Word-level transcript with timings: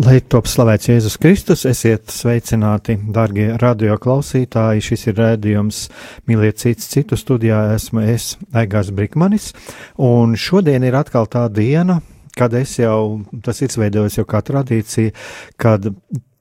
Lai 0.00 0.22
top 0.24 0.46
slavēts 0.48 0.88
Jēzus 0.88 1.18
Kristus, 1.20 1.66
esiet 1.68 2.08
sveicināti, 2.08 2.94
darbie 3.12 3.50
radio 3.60 3.98
klausītāji. 4.00 4.80
Šis 4.86 5.02
ir 5.10 5.18
rādījums 5.20 5.80
Mīliet 6.24 6.62
cits 6.62 6.86
citu 6.88 7.18
studijā. 7.20 7.58
Esmu 7.74 8.00
es, 8.08 8.38
Aigars 8.56 8.88
Brikmanis, 8.88 9.50
un 10.00 10.32
šodien 10.32 10.86
ir 10.88 10.96
atkal 10.96 11.28
tā 11.28 11.44
diena, 11.52 11.98
kad 12.32 12.56
es 12.56 12.78
jau, 12.80 13.20
tas 13.44 13.60
ir 13.60 13.76
veidojis 13.82 14.16
jau 14.16 14.24
kā 14.30 14.40
tradīcija, 14.40 15.12
kad 15.60 15.90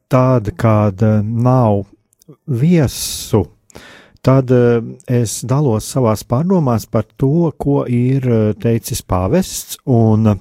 tāda, 0.07 0.53
kāda 0.55 1.17
nav 1.19 1.83
viesu 2.47 3.49
tad 4.23 4.51
eh, 4.53 4.79
es 5.09 5.41
dalos 5.43 5.91
savās 5.91 6.23
pārdomās 6.23 6.87
par 6.87 7.03
to, 7.17 7.51
ko 7.57 7.83
ir 7.89 8.27
eh, 8.29 8.53
teicis 8.55 9.03
pāvests, 9.03 9.81
un 9.83 10.37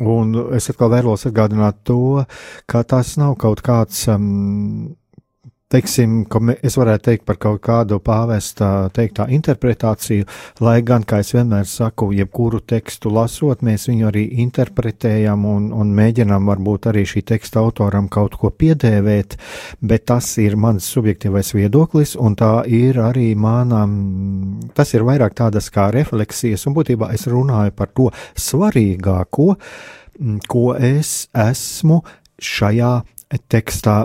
Un 0.00 0.32
es 0.56 0.70
atkal 0.72 0.88
vēlos 0.94 1.26
atgādināt 1.28 1.82
to, 1.84 2.24
ka 2.66 2.80
tas 2.88 3.16
nav 3.20 3.36
kaut 3.40 3.60
kāds 3.64 4.06
um, 4.08 4.94
teiksim, 5.72 6.22
es 6.62 6.76
varētu 6.78 7.06
teikt 7.08 7.24
par 7.28 7.38
kaut 7.40 7.62
kādu 7.64 7.98
pāvesta 8.04 8.90
teiktā 8.94 9.26
interpretāciju, 9.32 10.26
lai 10.64 10.78
gan, 10.86 11.06
kā 11.08 11.22
es 11.22 11.32
vienmēr 11.34 11.66
saku, 11.68 12.10
jebkuru 12.16 12.60
tekstu 12.68 13.12
lasot, 13.12 13.64
mēs 13.64 13.88
viņu 13.88 14.08
arī 14.10 14.24
interpretējam 14.44 15.46
un, 15.48 15.70
un 15.76 15.92
mēģinām 15.96 16.48
varbūt 16.50 16.90
arī 16.92 17.04
šī 17.08 17.24
teksta 17.32 17.62
autoram 17.62 18.10
kaut 18.12 18.36
ko 18.40 18.52
piedēvēt, 18.52 19.38
bet 19.80 20.06
tas 20.10 20.28
ir 20.42 20.56
mans 20.60 20.86
subjektīvais 20.92 21.54
viedoklis, 21.56 22.14
un 22.20 22.36
tā 22.38 22.52
ir 22.68 23.00
arī 23.02 23.32
mana, 23.38 23.84
tas 24.76 24.92
ir 24.96 25.06
vairāk 25.08 25.36
tādas 25.38 25.70
kā 25.72 25.88
refleksijas, 25.94 26.66
un 26.68 26.76
būtībā 26.76 27.12
es 27.16 27.28
runāju 27.30 27.76
par 27.76 27.92
to 27.96 28.10
svarīgāko, 28.38 29.52
ko 30.48 30.66
es 30.76 31.26
esmu 31.32 32.02
šajā 32.42 32.96
tekstā 33.48 34.02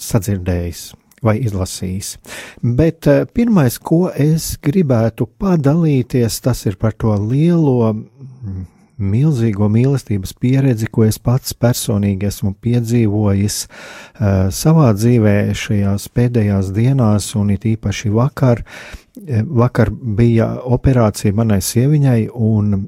sadzirdējis 0.00 0.92
vai 1.22 1.38
izlasījis. 1.46 2.16
Bet 2.62 3.06
eh, 3.10 3.24
pirmais, 3.30 3.78
ko 3.78 4.08
es 4.10 4.56
gribētu 4.62 5.28
padalīties, 5.38 6.40
tas 6.42 6.64
ir 6.66 6.78
par 6.80 6.96
to 6.98 7.14
lielo, 7.20 7.92
mm, 7.92 8.64
milzīgo 9.02 9.68
mīlestības 9.72 10.34
pieredzi, 10.38 10.88
ko 10.90 11.06
es 11.06 11.18
pats 11.18 11.54
personīgi 11.58 12.28
esmu 12.28 12.52
piedzīvojis 12.62 13.56
uh, 13.66 14.50
savā 14.54 14.92
dzīvē 14.94 15.34
šajās 15.58 16.06
pēdējās 16.14 16.70
dienās, 16.76 17.32
un 17.38 17.50
it 17.56 17.66
īpaši 17.66 18.12
vakar. 18.14 18.62
Eh, 19.26 19.42
vakar 19.42 19.90
bija 19.90 20.52
operācija 20.62 21.34
manai 21.34 21.58
sieviņai, 21.64 22.20
un 22.32 22.86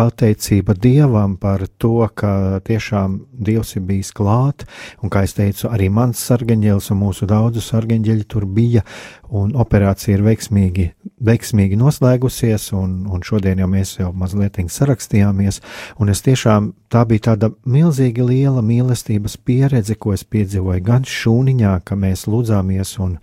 pateicība 0.00 0.72
Dievam 0.80 1.36
par 1.36 1.66
to, 1.78 2.08
ka 2.16 2.60
tiešām 2.64 3.18
Dievs 3.32 3.74
ir 3.76 3.84
bijis 3.84 4.12
klāt, 4.16 4.64
un, 5.02 5.12
kā 5.12 5.24
es 5.26 5.36
teicu, 5.36 5.68
arī 5.68 5.90
mans 5.92 6.22
sargaņģēlis 6.30 6.90
un 6.94 7.00
mūsu 7.02 7.28
daudzu 7.28 7.60
sargaņģeļi 7.64 8.26
tur 8.30 8.46
bija, 8.48 8.84
un 9.28 9.52
operācija 9.60 10.16
ir 10.16 10.24
veiksmīgi, 10.24 10.86
veiksmīgi 11.28 11.78
noslēgusies, 11.80 12.70
un, 12.80 12.96
un 13.12 13.24
šodien 13.26 13.60
jau 13.60 13.68
mēs 13.70 13.98
jau 14.00 14.12
mazliet 14.16 14.56
sarakstījāmies, 14.72 15.60
un 16.00 16.12
es 16.12 16.24
tiešām 16.24 16.72
tā 16.92 17.04
bija 17.08 17.30
tāda 17.30 17.52
milzīgi 17.68 18.24
liela 18.24 18.64
mīlestības 18.64 19.36
pieredze, 19.44 19.98
ko 20.00 20.14
es 20.16 20.24
piedzīvoju 20.24 20.84
gan 20.86 21.04
šūniņā, 21.04 21.80
ka 21.84 21.98
mēs 21.98 22.24
lūdzāmies 22.30 22.96
un 23.04 23.18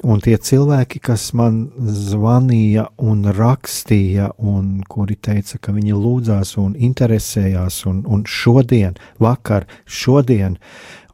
Un 0.00 0.22
tie 0.24 0.38
cilvēki, 0.40 0.96
kas 1.04 1.26
man 1.36 1.66
zvanīja 1.76 2.86
un 3.04 3.26
rakstīja, 3.36 4.30
un 4.40 4.78
kuri 4.88 5.18
teica, 5.20 5.58
ka 5.60 5.74
viņi 5.76 5.92
lūdzās 5.92 6.54
un 6.62 6.72
interesējās, 6.72 7.82
un, 7.90 7.98
un 8.08 8.22
šodien, 8.24 8.96
vakar, 9.20 9.66
šodien, 9.84 10.56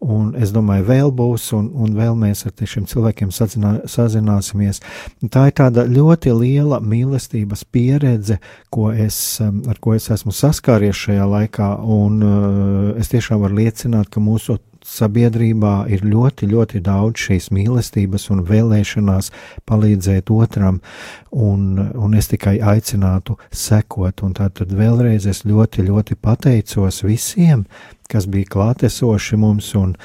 un 0.07 0.29
es 0.39 0.53
domāju, 0.55 0.87
vēl 0.87 1.11
būs, 1.19 1.49
un, 1.59 1.67
un 1.75 1.97
vēl 1.99 2.15
mēs 2.21 2.45
ar 2.47 2.55
šiem 2.55 2.87
cilvēkiem 2.87 3.33
sazinā, 3.35 3.73
sazināsimies. 3.91 4.79
Tā 5.35 5.49
ir 5.51 5.57
tāda 5.59 5.89
ļoti 5.91 6.37
liela 6.39 6.79
mīlestības 6.79 7.67
pieredze, 7.67 8.39
ko 8.71 8.93
es, 8.95 9.19
um, 9.43 9.65
ar 9.67 9.83
ko 9.83 9.97
es 9.99 10.07
esmu 10.15 10.31
saskāries 10.31 11.03
šajā 11.09 11.27
laikā, 11.35 11.73
un 11.83 12.23
uh, 12.23 12.95
es 13.03 13.11
tiešām 13.11 13.43
varu 13.43 13.65
liecināt, 13.65 14.15
ka 14.15 14.23
mūsu 14.23 14.61
sabiedrībā 14.87 15.87
ir 15.93 16.05
ļoti, 16.07 16.49
ļoti 16.51 16.81
daudz 16.85 17.27
šīs 17.27 17.51
mīlestības 17.55 18.29
un 18.35 18.45
vēlēšanās 18.47 19.33
palīdzēt 19.69 20.31
otram, 20.33 20.81
un, 21.33 21.67
un 21.95 22.15
es 22.19 22.31
tikai 22.33 22.57
aicinātu 22.63 23.39
sekot. 23.51 24.23
Un 24.27 24.37
tātad 24.39 24.73
vēlreiz 24.77 25.27
es 25.31 25.45
ļoti, 25.49 25.87
ļoti 25.91 26.19
pateicos 26.23 27.03
visiem, 27.07 27.67
kas 28.11 28.29
bija 28.31 28.53
klātesoši 28.55 29.41
mums, 29.43 29.73
un, 29.79 29.97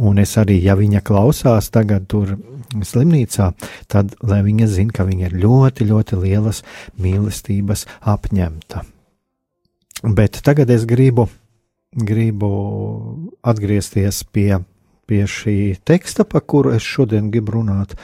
un 0.00 0.22
es 0.22 0.34
arī, 0.40 0.58
ja 0.64 0.76
viņa 0.78 1.04
klausās 1.04 1.70
tagad 1.74 2.08
tur 2.08 2.36
slimnīcā, 2.72 3.52
tad 3.92 4.16
lai 4.24 4.40
viņa 4.46 4.70
zina, 4.70 4.96
ka 4.96 5.06
viņa 5.08 5.28
ir 5.28 5.38
ļoti, 5.44 5.90
ļoti 5.92 6.22
lielas 6.22 6.62
mīlestības 7.02 7.86
apņemta. 8.14 8.86
Bet 10.02 10.40
tagad 10.42 10.72
es 10.72 10.88
gribu 10.88 11.28
gribu 11.92 12.50
atgriezties 13.44 14.22
pie, 14.32 14.58
pie 15.06 15.24
šī 15.28 15.56
teksta, 15.84 16.24
par 16.24 16.44
kuru 16.48 16.72
es 16.76 16.86
šodien 16.86 17.30
gribu 17.32 17.58
runāt. 17.58 17.96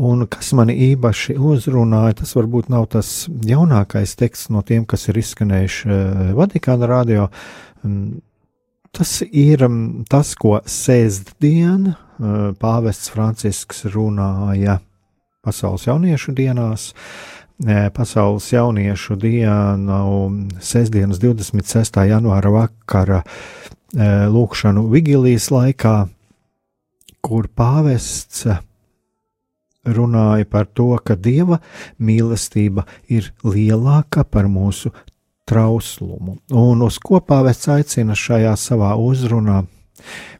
Un 0.00 0.24
kas 0.30 0.52
mani 0.56 0.76
īpaši 0.92 1.34
uzrunāja, 1.36 2.20
tas 2.22 2.32
varbūt 2.38 2.70
nav 2.72 2.86
tas 2.94 3.26
jaunākais 3.28 4.14
teksts 4.16 4.48
no 4.54 4.62
tiem, 4.64 4.86
kas 4.88 5.08
ir 5.10 5.18
izskanējuši 5.20 5.90
eh, 5.90 6.20
Vatikāna 6.38 6.88
radio. 6.88 7.26
Mm, 7.84 8.22
tas 8.96 9.18
ir 9.26 9.66
mm, 9.66 10.06
tas, 10.08 10.32
ko 10.38 10.60
sēstdien 10.64 11.90
eh, 11.90 11.98
pāvests 12.62 13.12
Francisks 13.12 13.84
runāja 13.92 14.78
pasaules 15.44 15.88
jauniešu 15.88 16.32
dienās. 16.36 16.92
Uh, 16.94 17.39
Pasaules 17.60 18.46
jauniešu 18.52 19.18
dienu, 19.20 20.30
sestdienas 20.64 21.18
26. 21.20 21.98
janvāra 22.08 22.48
vakara 22.54 23.18
lūkšanu 24.32 24.86
vigilijas 24.88 25.50
laikā, 25.52 26.08
kur 27.20 27.48
pāvests 27.52 28.46
runāja 29.84 30.48
par 30.48 30.70
to, 30.72 30.94
ka 31.04 31.18
dieva 31.20 31.58
mīlestība 32.00 32.86
ir 33.12 33.28
lielāka 33.44 34.24
par 34.24 34.48
mūsu 34.48 34.94
trauslumu. 35.44 36.38
Un 36.56 36.80
uz 36.86 36.96
ko 36.96 37.20
pāvests 37.20 37.68
aicina 37.68 38.16
šajā 38.16 38.54
savā 38.56 38.94
uzrunā? 38.96 39.66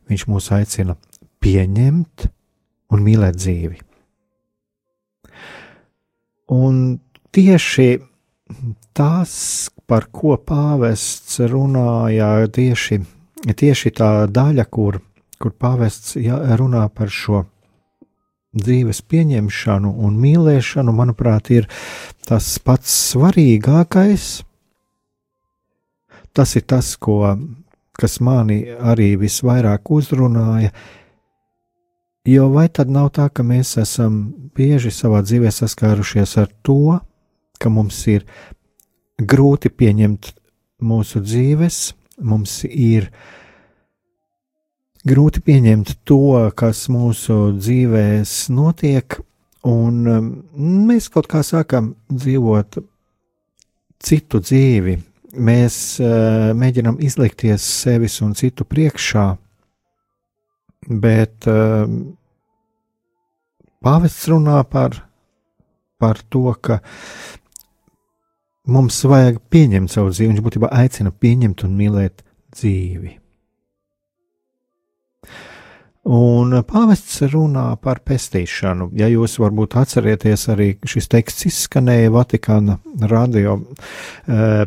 Viņš 0.08 0.26
mūs 0.30 0.48
aicina 0.56 0.96
pieņemt 1.44 2.30
un 2.96 3.04
mīlēt 3.04 3.36
dzīvi. 3.36 3.84
Un 6.50 6.98
tieši 7.34 7.88
tas, 8.96 9.32
par 9.86 10.08
ko 10.12 10.36
pāvests 10.36 11.40
runāja, 11.50 12.48
tieši, 12.50 13.00
tieši 13.46 13.94
tā 13.96 14.10
daļa, 14.30 14.66
kur, 14.70 15.00
kur 15.40 15.54
pāvests 15.54 16.16
runā 16.60 16.86
par 16.94 17.10
šo 17.10 17.44
dzīves 18.56 19.02
pieņemšanu 19.06 19.90
un 20.06 20.16
mīlēšanu, 20.18 20.94
manuprāt, 20.94 21.50
ir 21.54 21.68
tas 22.26 22.58
pats 22.58 22.94
svarīgākais. 23.12 24.30
Tas 26.34 26.54
ir 26.58 26.64
tas, 26.70 26.94
ko, 26.96 27.36
kas 27.98 28.20
mani 28.22 28.62
arī 28.70 29.12
visvairāk 29.18 29.90
uzrunāja. 29.90 30.70
Jo 32.28 32.50
vai 32.52 32.68
tad 32.68 32.90
nav 32.92 33.10
tā, 33.16 33.30
ka 33.32 33.42
mēs 33.46 33.76
esam 33.80 34.20
bieži 34.54 34.92
savā 34.94 35.22
dzīvē 35.24 35.50
saskārušies 35.54 36.36
ar 36.42 36.50
to, 36.62 36.98
ka 37.60 37.70
mums 37.72 37.98
ir 38.10 38.24
grūti 39.20 39.70
pieņemt 39.70 40.32
mūsu 40.80 41.20
dzīves, 41.24 41.80
mums 42.24 42.62
ir 42.64 43.10
grūti 45.06 45.42
pieņemt 45.44 45.98
to, 46.08 46.50
kas 46.56 46.86
mūsu 46.92 47.52
dzīvēs 47.56 48.34
notiek, 48.52 49.20
un 49.68 50.00
um, 50.08 50.30
mēs 50.88 51.10
kaut 51.12 51.28
kā 51.30 51.42
sākam 51.44 51.94
dzīvot 52.08 52.80
citu 54.00 54.40
dzīvi, 54.40 54.96
mēs 55.36 55.76
uh, 56.00 56.50
mēģinām 56.56 57.00
izlikties 57.04 57.64
sevis 57.84 58.20
un 58.24 58.32
citu 58.38 58.64
priekšā, 58.68 59.26
bet 61.00 61.48
uh, 61.48 61.84
pāvests 63.84 64.28
runā 64.32 64.62
par, 64.68 64.96
par 66.00 66.20
to, 66.32 66.48
ka 66.60 66.80
mums 68.70 69.00
vajag 69.04 69.40
pieņemt 69.52 69.92
savu 69.92 70.12
dzīvi. 70.14 70.34
Viņš 70.34 70.44
būtībā 70.46 70.70
aicina 70.82 71.12
pieņemt 71.12 71.66
un 71.66 71.74
mīlēt 71.78 72.22
dzīvi. 72.56 73.16
Un 76.10 76.54
pāvests 76.64 77.18
runā 77.28 77.66
par 77.84 77.98
pestīšanu. 78.08 78.88
Ja 78.96 79.06
jūs 79.12 79.34
varbūt 79.38 79.76
atcerieties, 79.76 80.46
arī 80.48 80.70
šis 80.88 81.10
teksts 81.12 81.44
izskanēja 81.50 82.10
Vatikāna 82.14 82.78
radio. 83.10 83.58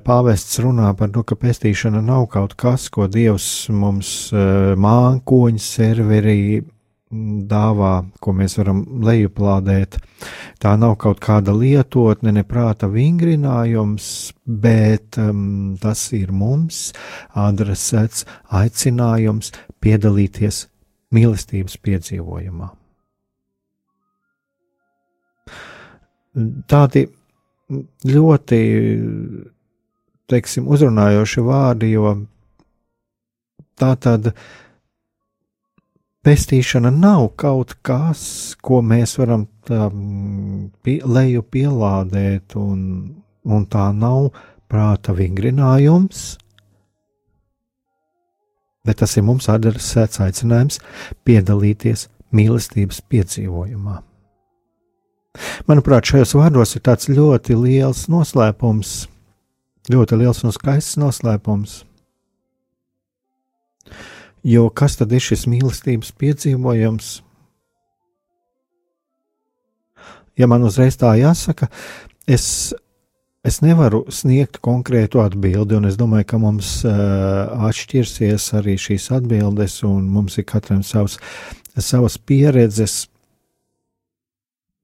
Pāvests 0.05 0.61
runā 0.61 0.91
par 0.99 1.09
to, 1.15 1.23
ka 1.25 1.35
pestīšana 1.41 2.03
nav 2.05 2.27
kaut 2.35 2.53
kas, 2.53 2.85
ko 2.93 3.09
Dievs 3.09 3.49
mums 3.73 4.29
mākoņu 4.31 5.65
serverī 5.65 6.61
dāvā, 7.49 7.93
ko 8.19 8.33
mēs 8.35 8.57
varam 8.59 8.83
lejuplādēt. 9.05 9.97
Tā 10.63 10.75
nav 10.79 10.95
kaut 11.01 11.21
kāda 11.23 11.55
lietotne, 11.55 12.33
neprāta 12.35 12.89
vingrinājums, 12.91 14.05
bet 14.45 15.19
um, 15.21 15.75
tas 15.81 16.05
ir 16.15 16.31
mums 16.35 16.91
adresēts 17.37 18.25
aicinājums 18.51 19.53
piedalīties 19.83 20.67
mīlestības 21.13 21.77
piedzīvojumā. 21.83 22.71
Tādi 26.65 27.05
ļoti, 28.09 28.59
teiksim, 30.29 30.65
uzrunājoši 30.73 31.43
vārdi, 31.45 31.91
jo 31.93 32.15
tā 33.77 33.93
tad 34.01 34.31
pestīšana 36.23 36.91
nav 36.93 37.27
kaut 37.39 37.75
kas, 37.85 38.21
ko 38.63 38.81
mēs 38.85 39.17
varam 39.19 39.45
tā, 39.67 39.89
pie, 40.83 40.99
leju 41.03 41.43
pielādēt, 41.51 42.55
un, 42.59 42.79
un 43.43 43.67
tā 43.71 43.89
nav 43.95 44.31
prāta 44.71 45.15
vingrinājums, 45.17 46.23
bet 48.83 48.99
tas 49.03 49.15
ir 49.19 49.27
mums 49.27 49.49
adresēts 49.51 50.23
aicinājums 50.23 50.79
piedalīties 51.27 52.07
mīlestības 52.33 53.03
piedzīvojumā. 53.11 53.99
Manuprāt, 55.69 56.05
šajos 56.05 56.35
vārdos 56.37 56.75
ir 56.77 56.83
tāds 56.85 57.09
ļoti 57.09 57.55
liels 57.57 58.05
noslēpums, 58.11 58.91
ļoti 59.93 60.19
liels 60.19 60.43
un 60.45 60.53
skaists 60.53 60.99
noslēpums. 61.01 61.81
Jo 64.43 64.67
kas 64.69 64.97
tad 64.99 65.13
ir 65.15 65.23
šis 65.23 65.45
mīlestības 65.47 66.11
piedzīvojums? 66.19 67.13
Ja 70.39 70.49
man 70.49 70.65
uzreiz 70.65 70.97
tā 70.99 71.13
jāsaka, 71.19 71.69
es 72.27 72.73
Es 73.43 73.57
nevaru 73.59 74.05
sniegt 74.07 74.61
konkrētu 74.63 75.19
atbildi, 75.19 75.75
un 75.75 75.89
es 75.89 75.97
domāju, 75.99 76.23
ka 76.31 76.37
mums 76.39 76.69
uh, 76.87 76.93
atšķirsies 77.67 78.45
arī 78.55 78.77
šīs 78.79 79.09
atbildes, 79.17 79.81
un 79.83 80.05
mums 80.07 80.37
ir 80.39 80.45
katram 80.47 80.79
savs, 80.87 81.17
savas 81.75 82.15
pieredzes 82.15 83.09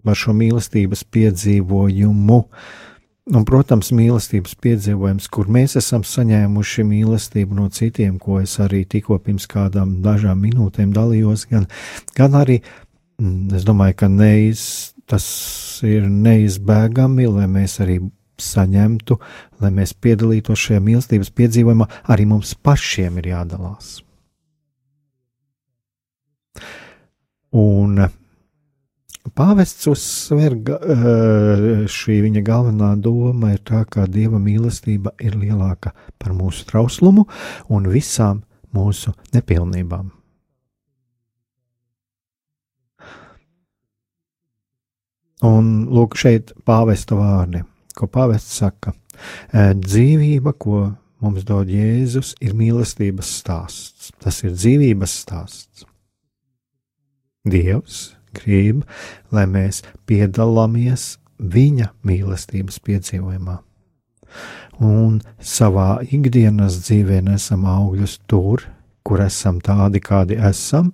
par 0.04 0.20
šo 0.20 0.36
mīlestības 0.36 1.06
piedzīvojumu. 1.08 2.42
Un, 3.30 3.44
protams, 3.46 3.92
mīlestības 3.94 4.56
piedzīvojums, 4.58 5.28
kur 5.30 5.50
mēs 5.54 5.76
esam 5.78 6.02
saņēmuši 6.08 6.86
mīlestību 6.90 7.60
no 7.60 7.68
citiem, 7.70 8.16
ko 8.18 8.40
es 8.42 8.56
arī 8.64 8.82
tikko 8.90 9.20
pirms 9.22 9.46
kādām 9.50 10.00
dažām 10.02 10.40
minūtēm 10.42 10.96
dalījos, 10.96 11.46
gan, 11.52 11.68
gan 12.18 12.38
arī, 12.40 12.58
mm, 13.22 13.54
es 13.60 13.68
domāju, 13.68 14.00
ka 14.02 14.10
neiz, 14.10 14.64
tas 15.06 15.28
ir 15.86 16.08
neizbēgami, 16.10 17.28
lai 17.30 17.46
mēs 17.52 17.78
arī 17.86 18.00
saņemtu, 18.42 19.20
lai 19.62 19.72
mēs 19.78 19.94
piedalītos 19.94 20.66
šajā 20.66 20.82
mīlestības 20.88 21.30
piedzīvojumā, 21.38 21.86
arī 22.10 22.26
mums 22.32 22.56
pašiem 22.58 23.22
ir 23.22 23.30
jādalās. 23.36 24.00
Un 27.54 28.10
pāvests 29.38 29.88
uzsver, 29.92 30.56
šī 31.90 32.20
viņa 32.26 32.44
galvenā 32.46 32.94
doma 33.02 33.54
ir 33.56 33.64
tā, 33.68 33.84
ka 33.86 34.08
dieva 34.10 34.40
mīlestība 34.42 35.14
ir 35.22 35.38
lielāka 35.40 35.94
par 36.18 36.36
mūsu 36.36 36.68
trauslumu 36.70 37.26
un 37.70 37.90
visām 37.90 38.44
mūsu 38.76 39.14
nepilnībām. 39.34 40.12
Un 45.50 45.68
lūk, 45.88 46.18
šeit 46.20 46.52
pāvesta 46.68 47.16
vārdi 47.16 47.64
ko 48.00 48.08
pāvests 48.08 48.60
saka. 48.62 48.94
Dzīvība, 49.52 50.56
ko 50.56 50.84
mums 51.24 51.46
dod 51.48 51.72
Jēzus, 51.72 52.36
ir 52.44 52.56
mīlestības 52.58 53.34
stāsts. 53.42 54.14
Tas 54.24 54.40
ir 54.46 54.56
dzīvības 54.56 55.16
stāsts. 55.24 55.86
Dievs 57.50 58.19
grib, 58.36 58.84
lai 59.32 59.46
mēs 59.50 59.82
piedalāmies 60.10 61.18
viņa 61.40 61.92
mīlestības 62.06 62.80
piedzīvojumā. 62.86 63.58
Un 64.80 65.20
savā 65.44 66.00
ikdienas 66.06 66.80
dzīvē 66.86 67.20
nesam 67.26 67.66
augļus 67.68 68.20
tur, 68.30 68.64
kur 69.04 69.24
esam 69.24 69.60
tādi, 69.64 70.00
kādi 70.04 70.38
esam, 70.38 70.94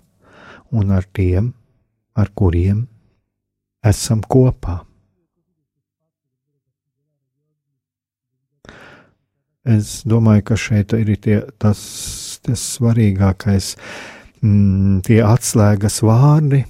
un 0.71 0.91
ar 0.95 1.05
tiem, 1.13 1.53
ar 2.15 2.31
kuriem 2.33 2.85
esam 3.85 4.23
kopā. 4.25 4.79
Es 9.65 10.03
domāju, 10.05 10.43
ka 10.45 10.55
šeit 10.61 10.93
ir 10.93 11.09
tie, 11.17 11.39
tas, 11.57 11.79
tas 12.45 12.61
svarīgākais, 12.75 13.71
mm, 14.45 14.99
tie 15.07 15.23
atslēgas 15.25 16.03
vārdi, 16.05 16.61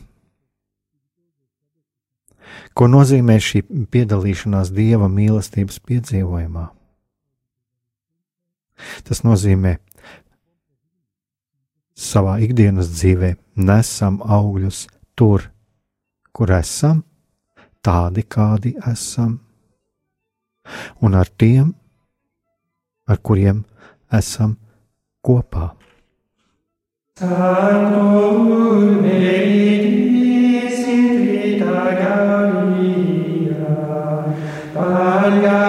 ko 2.73 2.87
nozīmē 2.91 3.37
šī 3.41 3.63
piedalīšanās 3.91 4.71
dieva 4.75 5.09
mīlestības 5.11 5.79
piedzīvojumā. 5.87 6.65
Tas 9.07 9.23
nozīmē, 9.23 9.77
savā 11.95 12.37
ikdienas 12.43 12.91
dzīvē 12.91 13.35
nesam 13.55 14.19
augļus 14.21 14.85
tur, 15.15 15.47
kur 16.35 16.51
esam, 16.57 17.03
tādi 17.85 18.25
kādi 18.27 18.75
esam, 18.91 19.39
un 20.99 21.15
ar 21.15 21.29
tiem 21.29 21.71
ar 23.07 23.21
kuriem 23.21 23.63
esam 24.11 24.57
kopā. 25.23 25.71
Sanctum 27.15 28.25
Maria. 35.25 35.64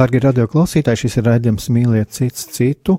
Darbie 0.00 0.22
radio 0.24 0.46
klausītāji, 0.48 1.02
šis 1.02 1.18
ir 1.20 1.26
raidījums 1.26 1.66
Mīliet 1.74 2.14
cits 2.16 2.46
citu. 2.54 2.94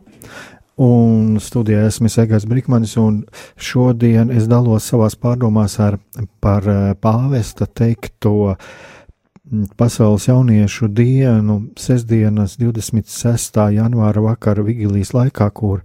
Un 0.85 1.39
studijā 1.41 1.87
esmu 1.87 2.11
Egāns 2.21 2.45
Brīsmanis, 2.45 2.93
un 3.01 3.23
šodien 3.57 4.29
es 4.29 4.45
dalos 4.51 4.91
savās 4.91 5.17
pārdomās 5.17 5.79
ar, 5.81 5.97
par 6.45 6.69
eh, 6.69 6.93
pāvesta 7.01 7.65
teikto 7.65 8.53
mm, 8.53 9.73
Pasaules 9.81 10.29
jauniešu 10.29 10.91
dienu, 10.93 11.57
sestdienas 11.73 12.59
26. 12.61 13.61
janvāra 13.79 14.21
vakara 14.29 14.61
vigilijas 14.69 15.15
laikā, 15.17 15.49
kur 15.57 15.81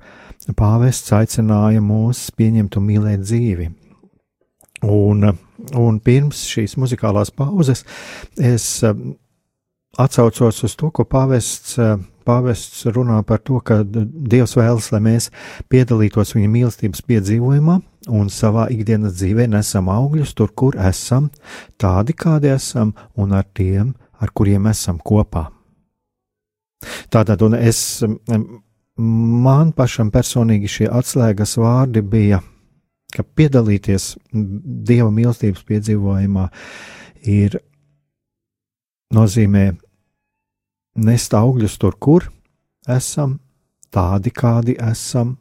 pāvests 0.53 1.17
aicināja 1.17 1.81
mūs 1.81 2.27
pieņemt 2.37 2.77
un 2.77 2.91
mīlēt 2.93 3.25
dzīvi. 3.25 3.73
Un, 4.85 5.31
un 5.81 6.03
pirms 6.05 6.45
šīs 6.45 6.77
muzikālās 6.77 7.33
pauzes 7.33 7.87
es 8.37 8.75
Atcaucos 9.97 10.63
uz 10.65 10.77
to, 10.77 10.91
ko 10.93 11.07
pāvests, 11.09 11.79
eh, 11.81 11.97
pāvests 12.27 12.85
runā 12.93 13.23
par 13.25 13.39
to, 13.39 13.61
ka 13.61 13.81
Dievs 13.85 14.57
vēlas, 14.59 14.91
lai 14.93 15.01
mēs 15.01 15.31
piedalītos 15.73 16.35
viņa 16.37 16.51
mīlestības 16.53 17.01
piedzīvojumā 17.01 17.81
un 18.13 18.29
savā 18.29 18.69
ikdienas 18.71 19.17
dzīvē 19.17 19.47
nesam 19.49 19.89
augļus 19.89 20.35
tur, 20.37 20.53
kur 20.53 20.77
esam, 20.77 21.31
tādi 21.81 22.13
kādi 22.13 22.53
esam 22.53 22.93
un 23.17 23.33
ar 23.33 23.47
tiem, 23.55 23.95
ar 24.21 24.33
kuriem 24.35 24.67
esam 24.69 24.99
kopā. 24.99 25.47
Tātad, 27.11 27.41
un 27.43 27.57
es, 27.57 28.05
man 28.99 29.73
pašam 29.73 30.11
personīgi 30.13 30.69
šie 30.69 30.91
atslēgas 30.93 31.57
vārdi 31.57 32.03
bija, 32.05 32.43
ka 33.17 33.25
piedalīties 33.25 34.13
Dieva 34.33 35.09
mīlestības 35.15 35.65
piedzīvojumā 35.65 36.51
ir 37.33 37.57
nozīmē 39.17 39.71
nest 40.97 41.35
augļus 41.37 41.77
tur, 41.81 41.97
kur 42.01 42.29
esam, 42.89 43.39
tādi 43.93 44.33
kādi 44.35 44.77
esam, 44.81 45.37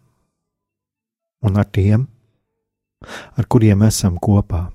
un 1.45 1.59
ar 1.62 1.67
tiem, 1.69 2.07
ar 3.38 3.47
kuriem 3.50 3.85
esam 3.85 4.17
kopā. 4.21 4.65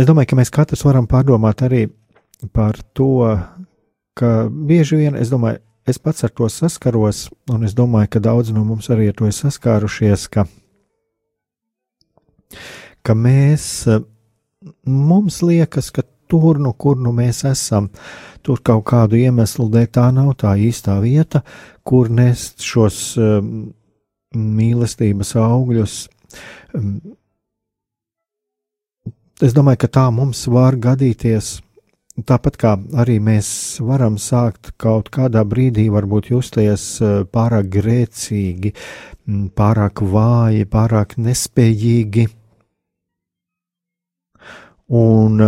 Es 0.00 0.08
domāju, 0.08 0.32
ka 0.32 0.38
mēs 0.38 0.50
katrs 0.50 0.82
varam 0.82 1.06
pārdomāt 1.06 1.62
arī 1.62 1.84
par 2.52 2.78
to, 2.96 3.28
ka 4.18 4.30
bieži 4.48 4.98
vien, 4.98 5.14
es 5.14 5.30
domāju, 5.30 5.60
es 5.86 5.98
pats 5.98 6.24
ar 6.26 6.32
to 6.34 6.48
saskaros, 6.50 7.28
un 7.52 7.66
es 7.66 7.76
domāju, 7.78 8.10
ka 8.14 8.22
daudzi 8.24 8.54
no 8.56 8.64
mums 8.66 8.90
arī 8.90 9.10
ar 9.12 9.18
to 9.18 9.28
ir 9.28 9.36
saskārušies, 9.36 10.26
ka, 10.32 10.46
ka 13.06 13.14
mēs 13.14 13.86
mums 14.84 15.42
liekas, 15.42 15.90
ka 15.94 16.04
tur, 16.32 16.58
nu, 16.58 16.72
kur 16.72 16.96
nu 16.96 17.12
mēs 17.12 17.42
esam, 17.48 17.90
tur 18.42 18.62
kaut 18.64 18.86
kādu 18.88 19.18
iemeslu 19.20 19.68
dēļ 19.72 19.88
tā 19.92 20.06
nav 20.16 20.32
tā 20.40 20.54
īstā 20.56 20.96
vieta, 21.02 21.42
kur 21.84 22.08
nest 22.08 22.64
šos 22.64 23.00
um, 23.20 23.50
mīlestības 24.32 25.34
augļus. 25.42 25.98
Um, 26.78 26.94
es 29.44 29.52
domāju, 29.52 29.84
ka 29.84 29.92
tā 30.00 30.06
mums 30.14 30.46
var 30.48 30.80
gadīties. 30.80 31.58
Tāpat 32.28 32.58
kā 32.60 32.74
arī 33.00 33.16
mēs 33.24 33.46
varam 33.80 34.18
sākt 34.20 34.74
kaut 34.80 35.08
kādā 35.12 35.44
brīdī, 35.48 35.86
varbūt 35.92 36.32
justies 36.32 36.84
uh, 37.00 37.22
pārāk 37.24 37.68
grēcīgi, 37.76 38.72
pārāk 39.56 40.04
vāji, 40.04 40.68
pārāk 40.68 41.16
nespējīgi 41.20 42.28
Un, 44.92 45.40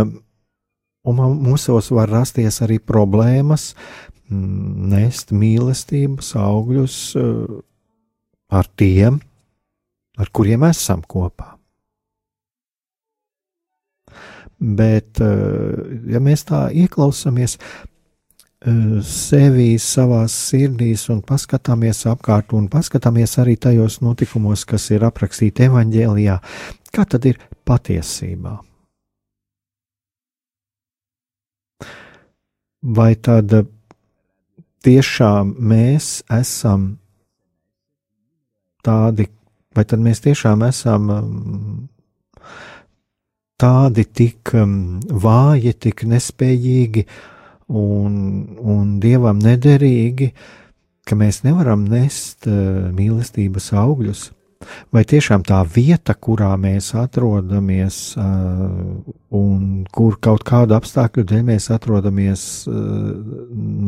un 1.05 1.19
mūsos 1.45 1.91
var 1.93 2.09
rasties 2.09 2.63
arī 2.65 2.79
problēmas 2.81 3.73
mm, 4.31 4.87
nest 4.89 5.33
mīlestības 5.35 6.33
augļus 6.41 6.97
eh, 7.21 7.59
ar 8.49 8.71
tiem, 8.79 9.19
ar 10.17 10.31
kuriem 10.33 10.65
esam 10.71 11.05
kopā. 11.05 11.53
Bet, 14.57 15.21
eh, 15.21 15.95
ja 16.09 16.21
mēs 16.23 16.47
tā 16.49 16.65
ieklausāmies 16.73 17.59
eh, 17.59 19.01
sevi, 19.05 19.75
savā 19.77 20.23
sirdīs 20.31 21.05
un 21.13 21.21
paskatāmies 21.21 22.07
apkārt 22.09 22.57
un 22.57 22.65
paskatāmies 22.71 23.37
arī 23.45 23.59
tajos 23.61 24.01
notikumos, 24.01 24.65
kas 24.65 24.89
ir 24.95 25.05
aprakstīti 25.05 25.69
evaņģēlijā, 25.69 26.39
kā 26.95 27.05
tad 27.13 27.29
ir 27.29 27.43
patiesībā? 27.67 28.63
Vai 32.85 33.15
tad 33.15 33.53
tiešām 34.85 35.55
mēs 35.57 36.19
esam 36.29 36.95
tādi, 38.85 39.25
vai 39.75 39.85
tad 39.89 40.03
mēs 40.05 40.21
tiešām 40.25 40.61
esam 40.67 41.09
um, 41.09 41.87
tādi 43.57 44.05
tik 44.05 44.53
um, 44.53 44.99
vāji, 45.09 45.73
tik 45.87 46.05
nespējīgi 46.11 47.05
un, 47.73 48.13
un 48.61 48.95
dievam 49.01 49.41
nederīgi, 49.41 50.29
ka 51.05 51.17
mēs 51.17 51.41
nevaram 51.45 51.87
nest 51.89 52.45
uh, 52.49 52.91
mīlestības 52.93 53.71
augļus. 53.81 54.29
Vai 54.93 55.03
tiešām 55.07 55.43
tā 55.45 55.59
vieta, 55.67 56.15
kurā 56.15 56.51
mēs 56.59 56.91
atrodamies, 56.97 57.97
un 59.35 59.85
kur 59.95 60.17
kaut 60.23 60.45
kādu 60.47 60.77
apstākļu 60.77 61.25
dēļ 61.31 61.43
mēs 61.49 61.69
atrodamies, 61.73 62.45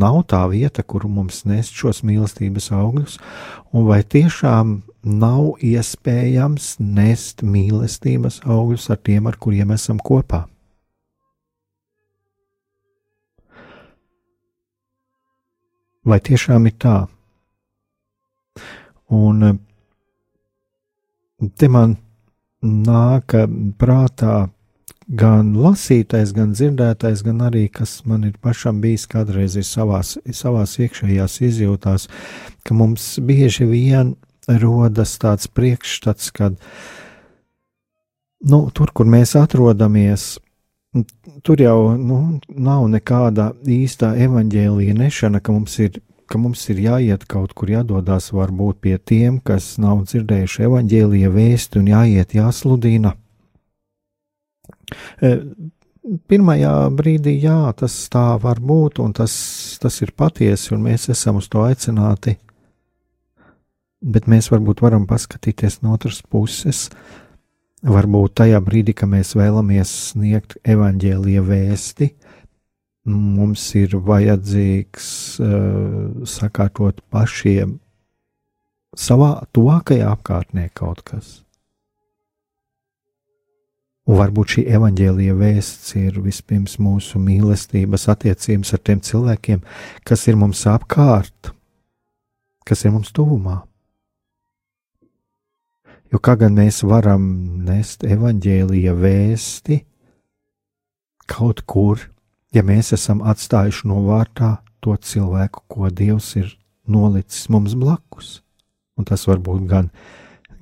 nav 0.03 0.22
tā 0.31 0.43
vieta, 0.51 0.84
kur 0.84 1.07
mums 1.10 1.43
nest 1.50 1.77
šos 1.77 2.03
mīlestības 2.07 2.72
augļus, 2.75 3.17
un 3.74 3.88
vai 3.89 4.01
tiešām 4.03 4.81
nav 5.07 5.55
iespējams 5.63 6.75
nest 6.84 7.43
mīlestības 7.46 8.41
augļus 8.46 8.89
ar 8.93 9.01
tiem, 9.01 9.27
ar 9.29 9.39
kuriem 9.39 9.74
esam 9.75 10.01
kopā? 10.03 10.46
Vai 16.07 16.22
tiešām 16.24 16.69
ir 16.69 16.75
tā? 16.79 16.98
Un 19.12 19.43
te 21.58 21.70
man 21.70 21.96
nāk 22.63 23.36
prātā 23.77 24.48
gan 25.08 25.53
lasītais, 25.56 26.34
gan 26.36 26.51
dzirdētais, 26.51 27.24
gan 27.24 27.41
arī 27.48 27.67
kas 27.72 28.01
man 28.06 28.25
ir 28.27 28.36
pašam 28.44 28.82
bijis 28.84 29.08
kādreiz 29.08 29.56
savās, 29.67 30.17
savās 30.36 30.75
iekšējās 30.84 31.39
izjūtās, 31.48 32.08
ka 32.63 32.75
mums 32.75 33.15
bieži 33.24 33.70
vien 33.70 34.15
rodas 34.48 35.15
tāds 35.22 35.48
priekšstats, 35.48 36.32
ka 36.32 36.51
nu, 38.48 38.60
tur, 38.75 38.91
kur 38.91 39.08
mēs 39.08 39.36
atrodamies, 39.39 40.38
tur 41.44 41.62
jau 41.62 41.96
nu, 42.00 42.20
nav 42.50 42.88
nekāda 42.91 43.53
īstā 43.63 44.13
evaņģēlīja 44.27 44.98
nešana, 44.98 45.39
ka 45.39 45.56
mums 45.56 45.79
ir 45.84 46.01
ka 46.27 46.39
mums 46.41 46.63
ir 46.72 46.81
jāiet 46.84 47.25
kaut 47.29 47.53
kur, 47.57 47.72
jādodas 47.72 48.29
varbūt 48.36 48.81
pie 48.84 48.98
tiem, 49.00 49.39
kas 49.39 49.75
nav 49.81 50.03
dzirdējuši 50.07 50.67
evaņģēlīja 50.67 51.31
vēstu 51.34 51.81
un 51.81 51.89
jāiet 51.91 52.36
jāsludina. 52.38 53.15
E, 55.22 55.31
pirmajā 56.31 56.74
brīdī, 56.96 57.38
jā, 57.43 57.60
tas 57.79 57.96
tā 58.12 58.25
var 58.41 58.62
būt, 58.63 59.01
un 59.03 59.15
tas, 59.17 59.34
tas 59.81 60.01
ir 60.03 60.13
patiesi, 60.15 60.74
un 60.75 60.86
mēs 60.88 61.10
esam 61.13 61.41
uz 61.41 61.50
to 61.51 61.63
aicināti. 61.65 62.38
Bet 64.03 64.29
mēs 64.29 64.51
varbūt 64.53 64.84
varam 64.86 65.07
paskatīties 65.10 65.81
no 65.81 65.96
otras 65.98 66.22
puses. 66.22 66.88
Varbūt 67.88 68.38
tajā 68.41 68.60
brīdī, 68.63 68.93
kad 68.98 69.10
mēs 69.10 69.34
vēlamies 69.38 69.91
sniegt 70.12 70.57
evaņģēlīja 70.65 71.43
vēsti, 71.46 72.12
mums 73.07 73.63
ir 73.79 73.95
vajadzīgs 74.03 75.09
uh, 75.39 76.23
sakārtot 76.27 77.01
pašiem 77.13 77.77
savā 78.97 79.33
tuvākajā 79.55 80.07
apkārtnē 80.11 80.69
kaut 80.75 81.03
kas. 81.07 81.37
Un 84.07 84.15
varbūt 84.21 84.53
šī 84.55 84.61
evaņģēlīja 84.77 85.35
vēsts 85.35 85.95
ir 85.99 86.19
vispirms 86.23 86.77
mūsu 86.79 87.19
mīlestības 87.19 88.07
attiecības 88.13 88.71
ar 88.77 88.83
tiem 88.87 89.01
cilvēkiem, 89.03 89.63
kas 90.07 90.23
ir 90.31 90.37
mums 90.39 90.63
apkārt, 90.71 91.51
kas 92.67 92.85
ir 92.87 92.95
mums 92.95 93.11
tuvumā. 93.15 93.59
Jo 96.07 96.21
kā 96.23 96.37
gan 96.39 96.55
mēs 96.55 96.85
varam 96.87 97.25
nest 97.67 98.05
evaņģēlīja 98.07 98.93
vēsti 98.95 99.81
kaut 101.27 101.65
kur, 101.67 101.99
ja 102.55 102.63
mēs 102.63 102.93
esam 102.95 103.23
atstājuši 103.25 103.87
novārtā 103.89 104.57
to 104.83 104.95
cilvēku, 104.95 105.63
ko 105.67 105.89
Dievs 105.89 106.35
ir 106.39 106.53
nolicis 106.87 107.49
mums 107.51 107.75
blakus. 107.75 108.41
Un 108.97 109.05
tas 109.05 109.27
var 109.29 109.41
būt 109.43 109.67
gan, 109.69 109.89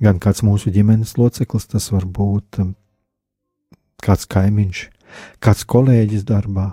gan 0.02 0.18
kāds 0.20 0.42
mūsu 0.44 0.72
ģimenes 0.74 1.16
loceklis, 1.16 1.68
tas 1.70 1.88
var 1.92 2.04
būt 2.04 2.60
um, 2.62 2.74
kāds 4.04 4.26
kaimiņš, 4.28 4.82
kāds 5.40 5.64
kolēģis 5.68 6.26
darbā, 6.28 6.72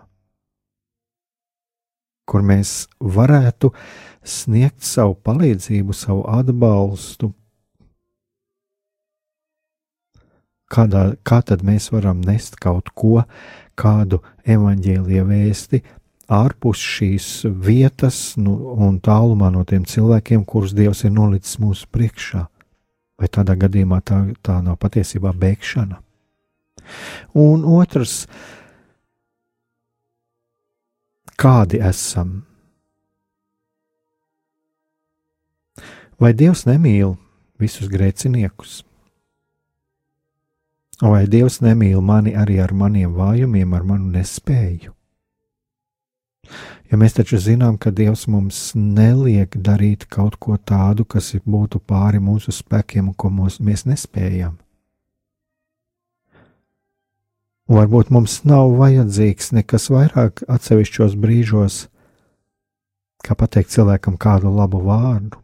kur 2.27 2.43
mēs 2.43 2.87
varētu 2.99 3.71
sniegt 4.23 4.83
savu 4.87 5.15
palīdzību, 5.23 5.95
savu 5.95 6.25
atbalstu. 6.31 7.33
Kādā, 10.73 11.03
kā 11.21 11.43
tad 11.45 11.61
mēs 11.61 11.91
varam 11.93 12.23
nest 12.25 12.55
kaut 12.57 12.89
ko, 12.97 13.21
kādu 13.79 14.21
evaņģēlīja 14.45 15.25
vēsti 15.27 15.81
ārpus 16.33 16.79
šīs 16.79 17.27
vietas 17.45 18.35
nu, 18.39 18.55
un 18.79 18.99
tālumā 19.03 19.51
no 19.53 19.63
tiem 19.67 19.85
cilvēkiem, 19.89 20.45
kurus 20.45 20.73
Dievs 20.77 21.03
ir 21.03 21.13
nolicis 21.13 21.59
mūsu 21.61 21.89
priekšā? 21.91 22.45
Vai 23.19 23.29
tādā 23.29 23.55
gadījumā 23.59 24.01
tā, 24.05 24.23
tā 24.41 24.57
nav 24.63 24.79
patiesībā 24.81 25.33
bēgšana? 25.37 25.99
Un 27.39 27.63
otrs, 27.69 28.23
kādi 31.39 31.79
esam? 31.83 32.41
Vai 36.19 36.33
Dievs 36.37 36.65
nemīl 36.69 37.17
visus 37.59 37.89
grēciniekus? 37.91 38.81
Vai 41.01 41.25
Dievs 41.27 41.57
nemīl 41.63 42.01
mani 42.05 42.35
arī 42.37 42.59
ar 42.61 42.73
maniem 42.73 43.15
vājumiem, 43.17 43.73
ar 43.73 43.83
manu 43.87 44.11
nespēju? 44.13 44.93
Ja 46.91 46.99
mēs 47.01 47.15
taču 47.17 47.39
zinām, 47.41 47.79
ka 47.81 47.89
Dievs 47.89 48.27
mums 48.29 48.59
neliek 48.77 49.55
darīt 49.57 50.05
kaut 50.05 50.35
ko 50.37 50.57
tādu, 50.57 51.05
kas 51.05 51.31
būtu 51.45 51.79
pāri 51.81 52.21
mūsu 52.21 52.53
spēkiem 52.53 53.09
un 53.09 53.15
ko 53.17 53.31
mūs, 53.33 53.57
mēs 53.57 53.87
nespējam. 53.89 54.59
Un 57.65 57.79
varbūt 57.79 58.11
mums 58.13 58.41
nav 58.45 58.75
vajadzīgs 58.77 59.53
nekas 59.57 59.87
vairāk 59.89 60.43
atsevišķos 60.51 61.15
brīžos, 61.17 61.77
kā 63.23 63.37
pateikt 63.39 63.71
cilvēkam 63.73 64.19
kādu 64.19 64.51
labu 64.53 64.83
vārdu. 64.83 65.39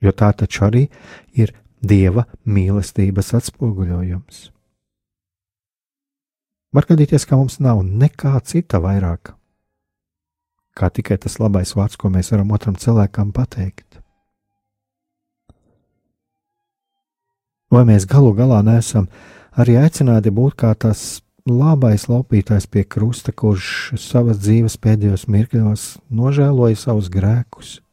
Jo 0.00 0.12
tā 0.12 0.30
taču 0.36 0.64
arī 0.68 0.86
ir 1.34 1.52
Dieva 1.84 2.26
mīlestības 2.44 3.32
atspoguļojums. 3.38 4.48
Var 6.74 6.86
gadīties, 6.88 7.26
ka 7.28 7.38
mums 7.38 7.60
nav 7.62 7.84
nekā 7.86 8.32
cita 8.42 8.80
vairāk, 8.82 9.30
kā 10.74 10.88
tikai 10.90 11.20
tas 11.22 11.38
labais 11.38 11.70
vārds, 11.78 11.94
ko 11.94 12.10
mēs 12.10 12.32
varam 12.34 12.50
otram 12.56 12.74
cilvēkam 12.74 13.30
pateikt. 13.36 14.00
Vai 17.70 17.84
mēs 17.86 18.08
galu 18.10 18.34
galā 18.34 18.58
neesam 18.66 19.06
arī 19.54 19.78
aicināti 19.78 20.34
būt 20.34 20.58
kā 20.58 20.72
tas 20.74 21.22
labais 21.46 22.08
laupītājs 22.10 22.66
pie 22.66 22.84
krusta, 22.88 23.30
kurš 23.30 23.94
savas 24.00 24.42
dzīves 24.42 24.78
pēdējos 24.82 25.28
mirkļos 25.30 25.88
nožēloja 26.10 26.78
savus 26.80 27.10
grēkus? 27.12 27.83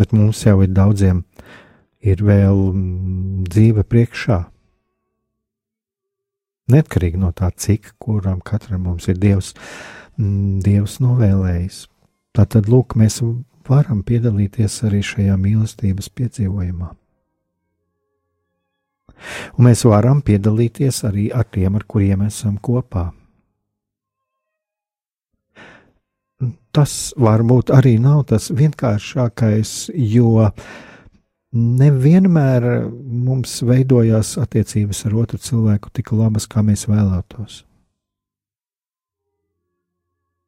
Bet 0.00 0.14
mums 0.16 0.40
jau 0.46 0.56
ir 0.64 0.72
daudziem, 0.72 1.22
ir 2.02 2.22
vēl 2.24 2.58
mm, 2.72 3.44
dzīve 3.50 3.84
priekšā. 3.86 4.38
Neatkarīgi 6.72 7.20
no 7.20 7.32
tā, 7.36 7.50
cik 7.52 7.92
kuram 8.00 8.40
katram 8.40 8.86
mums 8.88 9.08
ir 9.12 9.18
Dievs, 9.20 9.52
mm, 10.16 10.60
Dievs 10.64 10.98
novēlējis. 11.04 11.86
Tātad, 12.32 12.70
lūk, 12.72 12.96
mēs 12.96 13.20
varam 13.68 14.02
piedalīties 14.06 14.80
arī 14.88 15.02
šajā 15.04 15.36
mīlestības 15.38 16.08
piedzīvojumā. 16.16 16.92
Un 19.58 19.68
mēs 19.68 19.84
varam 19.86 20.22
piedalīties 20.24 21.02
arī 21.06 21.28
ar 21.34 21.46
tiem, 21.52 21.76
ar 21.78 21.84
kuriem 21.86 22.24
esam 22.26 22.56
kopā. 22.58 23.10
Tas 26.72 27.12
varbūt 27.20 27.70
arī 27.74 27.98
nav 28.00 28.24
tas 28.30 28.48
vienkāršākais, 28.56 29.90
jo 29.92 30.48
nevienmēr 31.52 32.64
mums 32.92 33.58
veidojās 33.68 34.38
attiecības 34.40 35.04
ar 35.08 35.18
otru 35.24 35.42
cilvēku 35.42 35.92
tik 35.92 36.14
labas, 36.16 36.48
kā 36.48 36.64
mēs 36.64 36.86
vēlētos. 36.88 37.62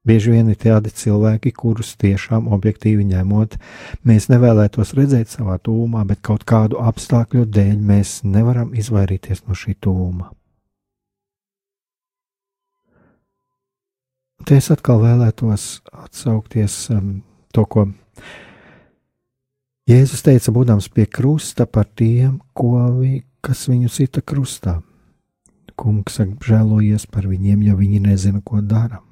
Bieži 0.04 0.35
vien 0.35 0.50
ir 0.52 0.59
tādi 0.61 0.90
cilvēki, 0.92 1.54
kurus 1.57 1.94
tiešām 2.00 2.50
objektīvi 2.52 3.07
ņemot, 3.09 3.57
mēs 4.04 4.28
nevēlētos 4.28 4.92
redzēt 4.98 5.33
savā 5.33 5.57
tūmā, 5.64 6.04
bet 6.09 6.20
kaut 6.20 6.44
kādu 6.44 6.80
apstākļu 6.85 7.46
dēļ 7.48 7.78
mēs 7.80 8.18
nevaram 8.28 8.74
izvairīties 8.76 9.46
no 9.48 9.57
šī 9.57 9.78
tūma. 9.80 10.28
Te 14.44 14.59
es 14.61 14.66
atkal 14.68 15.00
vēlētos 15.00 15.68
atsaukties 15.88 16.74
um, 16.92 17.22
to, 17.57 17.64
ko 17.64 17.87
Jēzus 19.88 20.22
teica, 20.24 20.52
būdams 20.52 20.88
pie 20.92 21.04
krusta 21.04 21.66
par 21.68 21.85
tiem, 21.96 22.38
vi, 22.98 23.18
kas 23.44 23.66
viņu 23.68 23.90
sita 23.92 24.22
krustā. 24.24 24.78
Kungs 25.76 26.20
apžēlojies 26.22 27.04
par 27.12 27.26
viņiem, 27.28 27.66
jo 27.66 27.76
viņi 27.76 28.00
nezina, 28.04 28.40
ko 28.40 28.62
dara. 28.64 29.02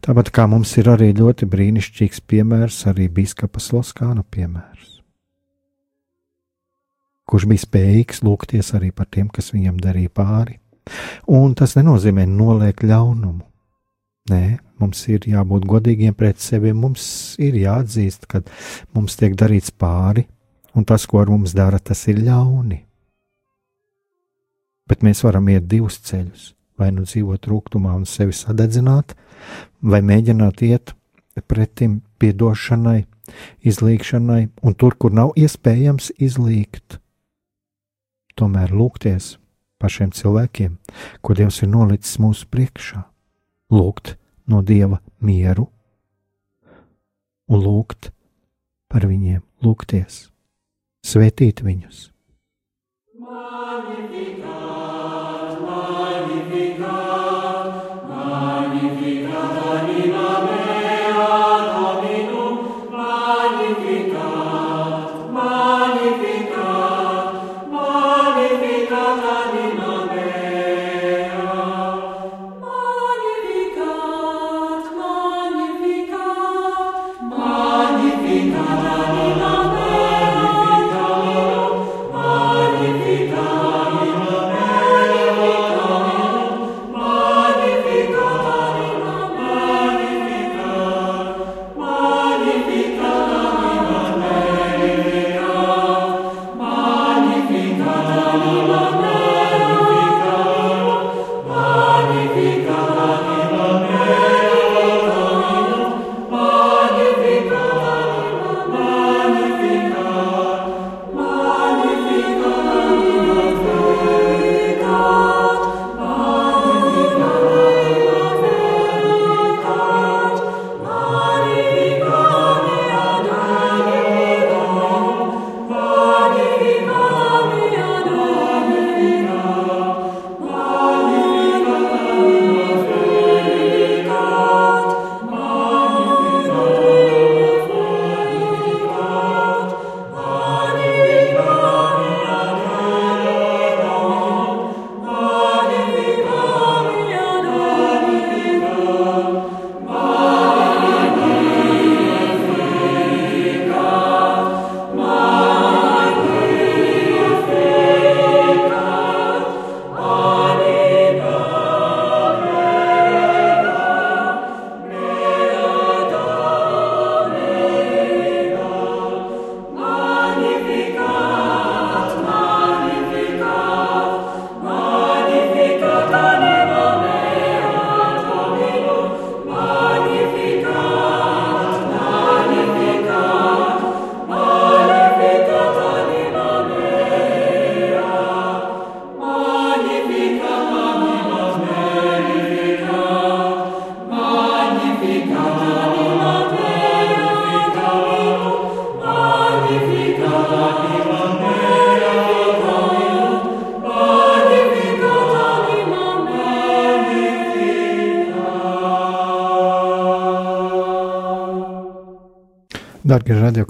Tāpat 0.00 0.30
kā 0.32 0.46
mums 0.48 0.72
ir 0.80 0.88
arī 0.88 1.10
ļoti 1.12 1.48
brīnišķīgs 1.50 2.24
piemērs, 2.24 2.86
arī 2.88 3.10
biskupa 3.12 3.60
Sloskāna 3.60 4.24
piemērs, 4.24 5.00
kurš 7.28 7.48
bija 7.50 7.64
spējīgs 7.66 8.24
lūgties 8.24 8.72
arī 8.78 8.92
par 8.96 9.12
tiem, 9.12 9.28
kas 9.28 9.52
viņam 9.52 9.80
darīja 9.80 10.12
pāri. 10.12 10.60
Un 11.30 11.54
tas 11.58 11.76
nenozīmē 11.78 12.26
noliekt 12.28 12.84
ļaunumu. 12.84 13.42
Nē, 14.30 14.44
Mums 14.82 15.04
ir 15.06 15.22
jābūt 15.30 15.66
godīgiem 15.70 16.14
pret 16.18 16.42
sevi. 16.42 16.72
Mums 16.74 17.04
ir 17.42 17.54
jāatzīst, 17.60 18.26
ka 18.26 18.42
mums 18.94 19.14
tiek 19.20 19.36
darīts 19.38 19.70
pāri, 19.70 20.26
un 20.74 20.86
tas, 20.88 21.06
ko 21.06 21.22
ar 21.22 21.30
mums 21.30 21.54
dara, 21.54 21.78
tas 21.78 22.02
ir 22.10 22.18
ļauni. 22.26 22.80
Bet 24.90 25.06
mēs 25.06 25.22
varam 25.24 25.48
iet 25.48 25.68
divus 25.70 26.00
ceļus. 26.04 26.50
Vai 26.76 26.90
nu 26.90 27.06
dzīvot 27.06 27.46
rūkumā 27.46 27.92
un 27.94 28.02
sevi 28.08 28.34
sadedzināt, 28.34 29.14
vai 29.78 30.00
mēģināt 30.02 30.64
iet 30.66 30.90
pretim 31.46 32.00
piedošanai, 32.18 33.04
izlīgšanai, 33.62 34.42
un 34.66 34.74
tur, 34.74 34.98
kur 34.98 35.14
nav 35.14 35.30
iespējams 35.38 36.10
izlīgt, 36.18 36.98
tomēr 38.34 38.74
lūgties 38.74 39.36
par 39.84 39.92
šiem 39.92 40.14
cilvēkiem, 40.16 40.78
ko 41.20 41.36
Dievs 41.36 41.60
ir 41.60 41.68
nolicis 41.68 42.16
mūsu 42.16 42.48
priekšā, 42.48 43.02
lūgt 43.68 44.14
no 44.48 44.62
Dieva 44.64 45.04
mieru 45.20 45.68
un 47.52 47.60
lūgt 47.60 48.08
par 48.88 49.04
viņiem, 49.10 49.42
lūgties, 49.60 50.32
svētīt 51.04 51.60
viņus. 51.66 52.08
Magnificat, 53.20 54.48
magnificat, 55.68 56.88
magnificat 58.08 59.52
anima. 59.76 60.23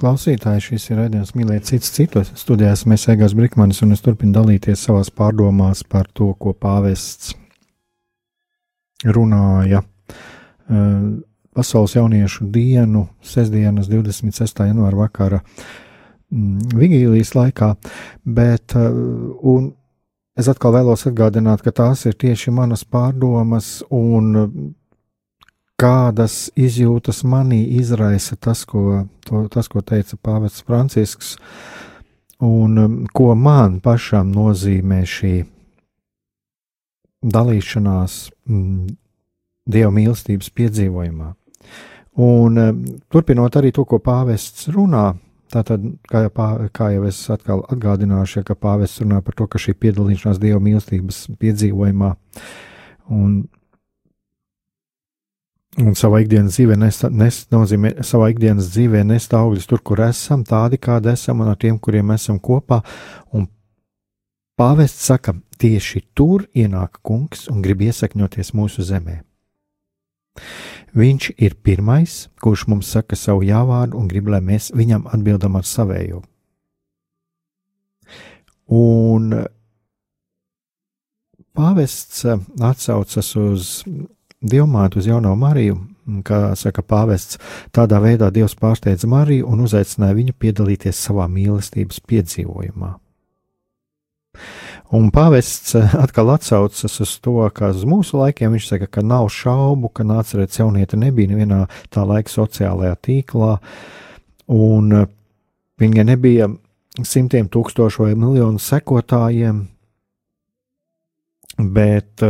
Radioklausītāji, 0.05 0.61
šis 0.61 0.91
ir 0.91 0.99
raidījums 0.99 1.33
Mīlēt 1.35 1.65
cits 1.65 1.93
citus. 1.95 2.31
Studijās 2.37 2.85
mēs 2.87 3.09
Egās 3.09 3.35
Brikmanis 3.35 3.83
un 3.83 3.93
es 3.93 4.03
turpinu 4.05 4.35
dalīties 4.35 4.85
savās 4.85 5.11
pārdomās 5.11 5.83
par 5.89 6.07
to, 6.13 6.35
ko 6.35 6.53
pāvests 6.53 7.35
runāja 9.05 9.81
uh, 9.81 11.21
Pasaules 11.55 11.95
jauniešu 11.95 12.49
dienu, 12.51 13.07
sestdienas 13.23 13.89
26. 13.89 14.65
janvāra 14.67 14.97
vakara 14.99 15.41
mm, 15.41 16.75
vigīlijas 16.75 17.35
laikā, 17.35 17.75
bet 18.27 18.75
uh, 18.77 19.71
es 20.37 20.49
atkal 20.51 20.75
vēlos 20.75 21.07
atgādināt, 21.07 21.63
ka 21.63 21.73
tās 21.73 22.05
ir 22.05 22.19
tieši 22.19 22.51
manas 22.51 22.85
pārdomas 22.85 23.85
un 23.89 24.75
kādas 25.81 26.51
izjūtas 26.57 27.23
manī 27.27 27.63
izraisa 27.81 28.37
tas, 28.37 28.65
ko, 28.69 29.07
to, 29.27 29.47
tas, 29.53 29.69
ko 29.69 29.83
teica 29.83 30.17
Pāvests 30.23 30.63
Francisks, 30.67 31.35
un 32.45 32.79
um, 32.79 32.99
ko 33.13 33.35
man 33.35 33.81
pašam 33.83 34.33
nozīmē 34.35 35.03
šī 35.09 35.35
dalīšanās 37.25 38.19
mm, 38.51 39.01
Dieva 39.65 39.89
mīlestības 39.97 40.51
piedzīvojumā. 40.53 41.31
Un 42.21 42.59
um, 42.61 42.83
turpinot 43.09 43.57
arī 43.57 43.73
to, 43.75 43.87
ko 43.89 43.97
pāvests 43.97 44.69
runā, 44.71 45.15
tātad, 45.51 45.87
kā, 46.11 46.27
pā, 46.29 46.49
kā 46.75 46.91
jau 46.93 47.07
es 47.09 47.23
atkal 47.33 47.65
atgādināšu, 47.73 48.43
ja, 48.43 48.47
ka 48.47 48.59
pāvests 48.59 49.01
runā 49.03 49.23
par 49.25 49.39
to, 49.39 49.49
ka 49.49 49.59
šī 49.63 49.75
piedalīšanās 49.81 50.43
Dieva 50.43 50.61
mīlestības 50.63 51.25
piedzīvojumā 51.41 52.13
un 53.15 53.39
Un 55.83 55.97
savā 55.99 56.21
ikdienas 56.23 56.55
dzīvē 56.55 56.77
nes, 56.79 57.01
nes, 57.11 57.41
nozīmē, 57.51 57.97
savā 58.07 58.29
ikdienas 58.31 58.69
dzīvē 58.71 59.01
nest 59.09 59.33
augļus 59.35 59.67
tur, 59.67 59.81
kur 59.83 60.05
esam, 60.07 60.45
tādi 60.47 60.79
kādi 60.79 61.11
esam, 61.11 61.43
un 61.43 61.51
ar 61.51 61.59
tiem, 61.59 61.81
kuriem 61.83 62.13
esam 62.15 62.39
kopā. 62.39 62.79
Un 63.35 63.49
pāvests 64.55 65.09
saka, 65.11 65.35
tieši 65.59 66.05
tur 66.15 66.47
ienāk 66.55 67.01
kungs 67.03 67.49
un 67.51 67.65
grib 67.65 67.83
iesakņoties 67.89 68.55
mūsu 68.55 68.87
zemē. 68.87 69.23
Viņš 70.95 71.33
ir 71.43 71.59
pirmais, 71.67 72.29
kurš 72.43 72.69
mums 72.71 72.93
saka 72.95 73.19
savu 73.19 73.43
jāvārdu 73.43 73.99
un 73.99 74.07
grib, 74.11 74.31
lai 74.31 74.43
mēs 74.47 74.71
viņam 74.79 75.09
atbildam 75.11 75.59
ar 75.59 75.67
savējo. 75.67 76.23
Un 78.71 79.35
pāvests 81.55 82.23
atsaucas 82.63 83.35
uz 83.43 83.73
Dievmāte 84.45 85.01
uz 85.01 85.09
jauno 85.09 85.33
Mariju, 85.41 85.79
kā 86.27 86.51
saka 86.61 86.83
pāvests, 86.85 87.39
tādā 87.73 88.01
veidā 88.05 88.29
Dievs 88.35 88.57
pārsteidza 88.61 89.09
Mariju 89.09 89.49
un 89.49 89.65
uzaicināja 89.65 90.19
viņu 90.19 90.37
piedalīties 90.39 91.01
savā 91.07 91.25
mīlestības 91.33 92.03
piedzīvojumā. 92.05 92.93
Un 94.95 95.09
pāvests 95.15 95.75
atkal 96.05 96.35
atsaucas 96.35 97.01
uz 97.01 97.15
to, 97.25 97.39
ka 97.57 97.73
uz 97.73 97.85
mūsu 97.89 98.21
laikiem 98.21 98.55
viņš 98.55 98.69
saka, 98.69 98.89
ka 98.99 99.05
nav 99.07 99.31
šaubu, 99.33 99.89
ka 99.89 100.07
nācerēt 100.07 100.59
jaunieta 100.61 100.99
nebija 101.01 101.33
nevienā 101.33 101.65
tā 101.95 102.05
laika 102.07 102.31
sociālajā 102.31 102.99
tīklā, 103.09 103.57
un 104.53 104.93
viņa 105.81 106.05
nebija 106.11 106.51
simtiem 107.03 107.49
tūkstošu 107.51 108.05
vai 108.05 108.13
miljonu 108.19 108.61
sekotājiem, 108.63 109.65
bet 111.75 112.23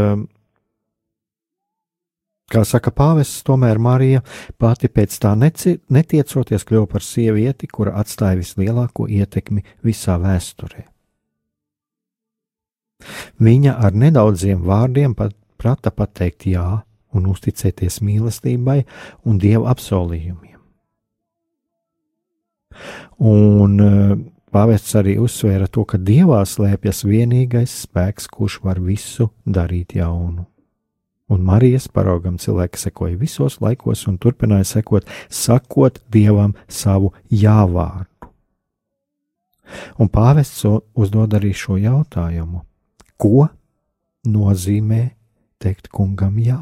Kā 2.52 2.60
saka 2.68 2.92
pāvests, 2.92 3.40
tomēr 3.46 3.78
Marija 3.80 4.20
pati 4.60 4.90
pēc 4.92 5.16
tā 5.22 5.32
neci, 5.38 5.78
netiecoties 5.88 6.66
kļuva 6.68 6.90
par 6.92 7.04
sievieti, 7.04 7.70
kura 7.72 7.94
atstāja 8.02 8.36
vislielāko 8.42 9.08
ietekmi 9.08 9.64
visā 9.84 10.18
vēsturē. 10.20 10.84
Viņa 13.40 13.78
ar 13.86 13.96
nedaudziem 13.96 14.60
vārdiem 14.64 15.16
pat 15.16 15.32
prata 15.60 15.90
pateikt 15.90 16.46
jā 16.52 16.84
un 17.16 17.26
uzticēties 17.32 18.00
mīlestībai 18.04 18.82
un 19.24 19.40
dieva 19.40 19.72
apsolījumiem. 19.72 20.60
Un 23.24 23.76
eh, 23.80 24.16
pāvests 24.52 24.96
arī 25.00 25.16
uzsvēra 25.22 25.68
to, 25.70 25.86
ka 25.88 25.96
dievā 25.96 26.42
slēpjas 26.44 27.04
vienīgais 27.08 27.84
spēks, 27.86 28.28
kurš 28.28 28.60
var 28.66 28.82
visu 28.82 29.30
darīt 29.46 29.94
jaunu 29.96 30.50
un 31.32 31.44
Marijas 31.44 31.86
paraugam 31.88 32.36
cilvēki 32.40 32.80
sekoja 32.80 33.16
visos 33.20 33.60
laikos 33.64 34.04
un 34.10 34.18
turpināja 34.20 34.66
sekot, 34.76 35.08
sakot 35.28 36.00
Dievam 36.12 36.54
savu 36.68 37.12
jāvārdu. 37.32 38.10
Un 39.98 40.10
pāvests 40.12 40.64
uzdod 40.66 41.34
arī 41.34 41.54
šo 41.56 41.78
jautājumu: 41.80 42.62
ko 43.16 43.48
nozīmē 44.28 45.14
teikt 45.62 45.88
kungam 45.88 46.36
jā? 46.38 46.60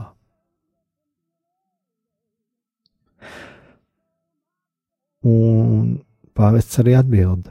Un 5.23 5.99
pāvests 6.35 6.79
arī 6.83 6.95
atbild: 6.99 7.51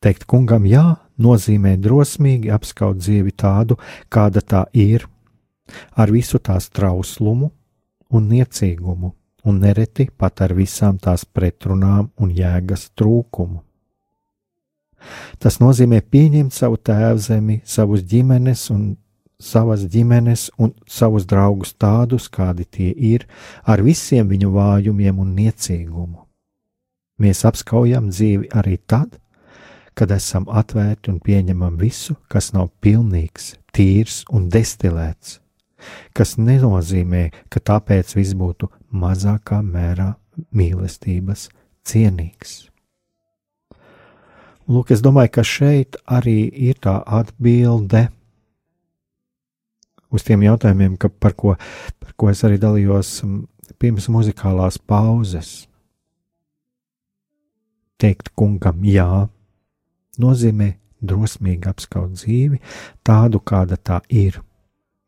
Teikt 0.00 0.24
kungam 0.28 0.64
jā 0.68 0.84
nozīmē 1.20 1.74
drosmīgi 1.80 2.52
apskaut 2.52 3.00
dzīvi 3.00 3.34
tādu, 3.36 3.76
kāda 4.08 4.40
tā 4.40 4.62
ir 4.72 5.04
ar 5.96 6.12
visu 6.12 6.38
tās 6.38 6.68
trauslumu 6.70 7.50
un 8.10 8.28
niecīgumu, 8.28 9.12
un 9.44 9.60
nereti 9.60 10.08
pat 10.16 10.42
ar 10.44 10.54
visām 10.54 10.98
tās 10.98 11.24
pretrunām 11.24 12.10
un 12.20 12.32
jēgas 12.34 12.90
trūkumu. 12.98 13.62
Tas 15.40 15.60
nozīmē 15.62 16.02
pieņemt 16.04 16.52
savu 16.52 16.76
tēvzemi, 16.76 17.62
savus 17.64 18.02
ģimenes 18.04 18.66
un 18.74 18.90
savas 19.40 19.86
ģimenes 19.88 20.50
un 20.60 20.74
savus 20.86 21.24
draugus 21.26 21.72
tādus, 21.72 22.28
kādi 22.28 22.66
tie 22.68 22.90
ir, 22.92 23.24
ar 23.64 23.80
visiem 23.82 24.28
viņu 24.28 24.52
vājumiem 24.52 25.18
un 25.22 25.32
niecīgumu. 25.38 26.26
Mēs 27.20 27.44
apskaujam 27.48 28.08
dzīvi 28.12 28.52
arī 28.56 28.78
tad, 28.88 29.16
kad 29.96 30.12
esam 30.14 30.46
atvērti 30.48 31.10
un 31.12 31.18
pieņemam 31.20 31.76
visu, 31.80 32.16
kas 32.28 32.52
nav 32.56 32.70
pilnīgs, 32.84 33.54
tīrs 33.76 34.22
un 34.32 34.48
destilēts, 34.52 35.40
kas 36.16 36.36
nenozīmē, 36.38 37.28
ka 37.50 37.62
tāpēc 37.72 38.14
viss 38.16 38.36
būtu 38.38 38.70
mazākā 38.90 39.60
mērā 39.64 40.14
mīlestības 40.56 41.48
cienīgs. 41.86 42.70
Lūk, 44.70 44.92
es 44.94 45.02
domāju, 45.02 45.32
ka 45.34 45.42
šeit 45.46 45.96
arī 46.06 46.44
ir 46.46 46.78
tā 46.78 47.00
atbilde 47.02 48.06
uz 50.10 50.26
tiem 50.26 50.44
jautājumiem, 50.46 50.94
ka, 51.00 51.10
par, 51.10 51.34
ko, 51.38 51.56
par 52.02 52.14
ko 52.18 52.30
es 52.30 52.42
arī 52.46 52.58
dalījos 52.62 53.16
pirms 53.82 54.06
muzikālās 54.12 54.78
pauzes. 54.78 55.66
Teikt 58.00 58.30
kungam 58.38 58.84
jā, 58.86 59.26
nozīmē 60.22 60.74
drosmīgi 61.00 61.68
apskaut 61.70 62.14
dzīvi 62.18 62.60
tādu, 63.06 63.40
kāda 63.40 63.76
tā 63.76 64.00
ir 64.08 64.40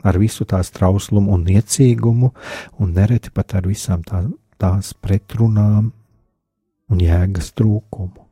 ar 0.03 0.19
visu 0.19 0.47
tās 0.49 0.73
trauslumu 0.75 1.33
un 1.35 1.45
niecīgumu, 1.47 2.33
un 2.79 2.93
nereti 2.97 3.33
pat 3.35 3.55
ar 3.59 3.69
visām 3.71 4.03
tā, 4.07 4.25
tās 4.59 4.93
pretrunām 4.95 5.93
un 6.93 7.01
jēgas 7.01 7.53
trūkumu. 7.57 8.29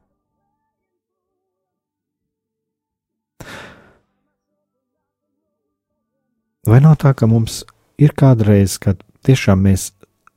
Vai 6.70 6.78
nav 6.84 6.98
tā, 7.00 7.14
ka 7.16 7.26
mums 7.26 7.62
ir 7.98 8.12
kādreiz, 8.12 8.76
kad 8.78 9.00
tiešām 9.24 9.64
mēs 9.64 9.90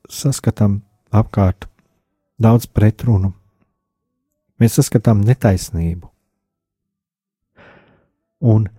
saskatām 0.09 0.79
apkārt 1.11 1.67
daudz 2.41 2.65
pretrunu, 2.65 3.33
mēs 4.59 4.79
saskatām 4.79 5.21
netaisnību, 5.27 6.07
un 8.53 8.69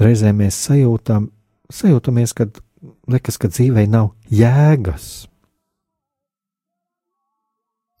reizē 0.00 0.32
mēs 0.36 0.58
sajūtam, 0.66 1.30
sajūtamies, 1.72 2.34
ka 2.36 2.48
liekas, 3.10 3.38
ka 3.40 3.50
dzīvei 3.50 3.88
nav 3.90 4.12
jēgas. 4.30 5.26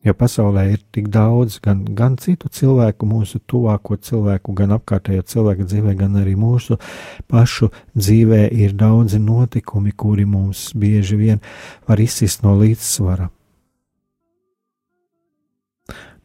Jo 0.06 0.12
pasaulē 0.14 0.68
ir 0.70 0.82
tik 0.94 1.08
daudz 1.10 1.56
gan, 1.62 1.80
gan 1.98 2.14
citu 2.22 2.46
cilvēku, 2.52 3.08
mūsu 3.10 3.40
tuvāko 3.42 3.96
cilvēku, 3.98 4.52
gan 4.54 4.76
apkārtējo 4.76 5.24
cilvēku 5.26 5.66
dzīvē, 5.66 5.96
gan 5.98 6.14
arī 6.20 6.36
mūsu 6.38 6.76
pašu 7.26 7.72
dzīvē 7.96 8.44
ir 8.54 8.76
daudzi 8.78 9.18
notikumi, 9.18 9.90
kuri 9.90 10.28
mums 10.30 10.68
bieži 10.78 11.18
vien 11.18 11.42
var 11.88 11.98
izsist 11.98 12.46
no 12.46 12.54
līdzsvara. 12.60 13.26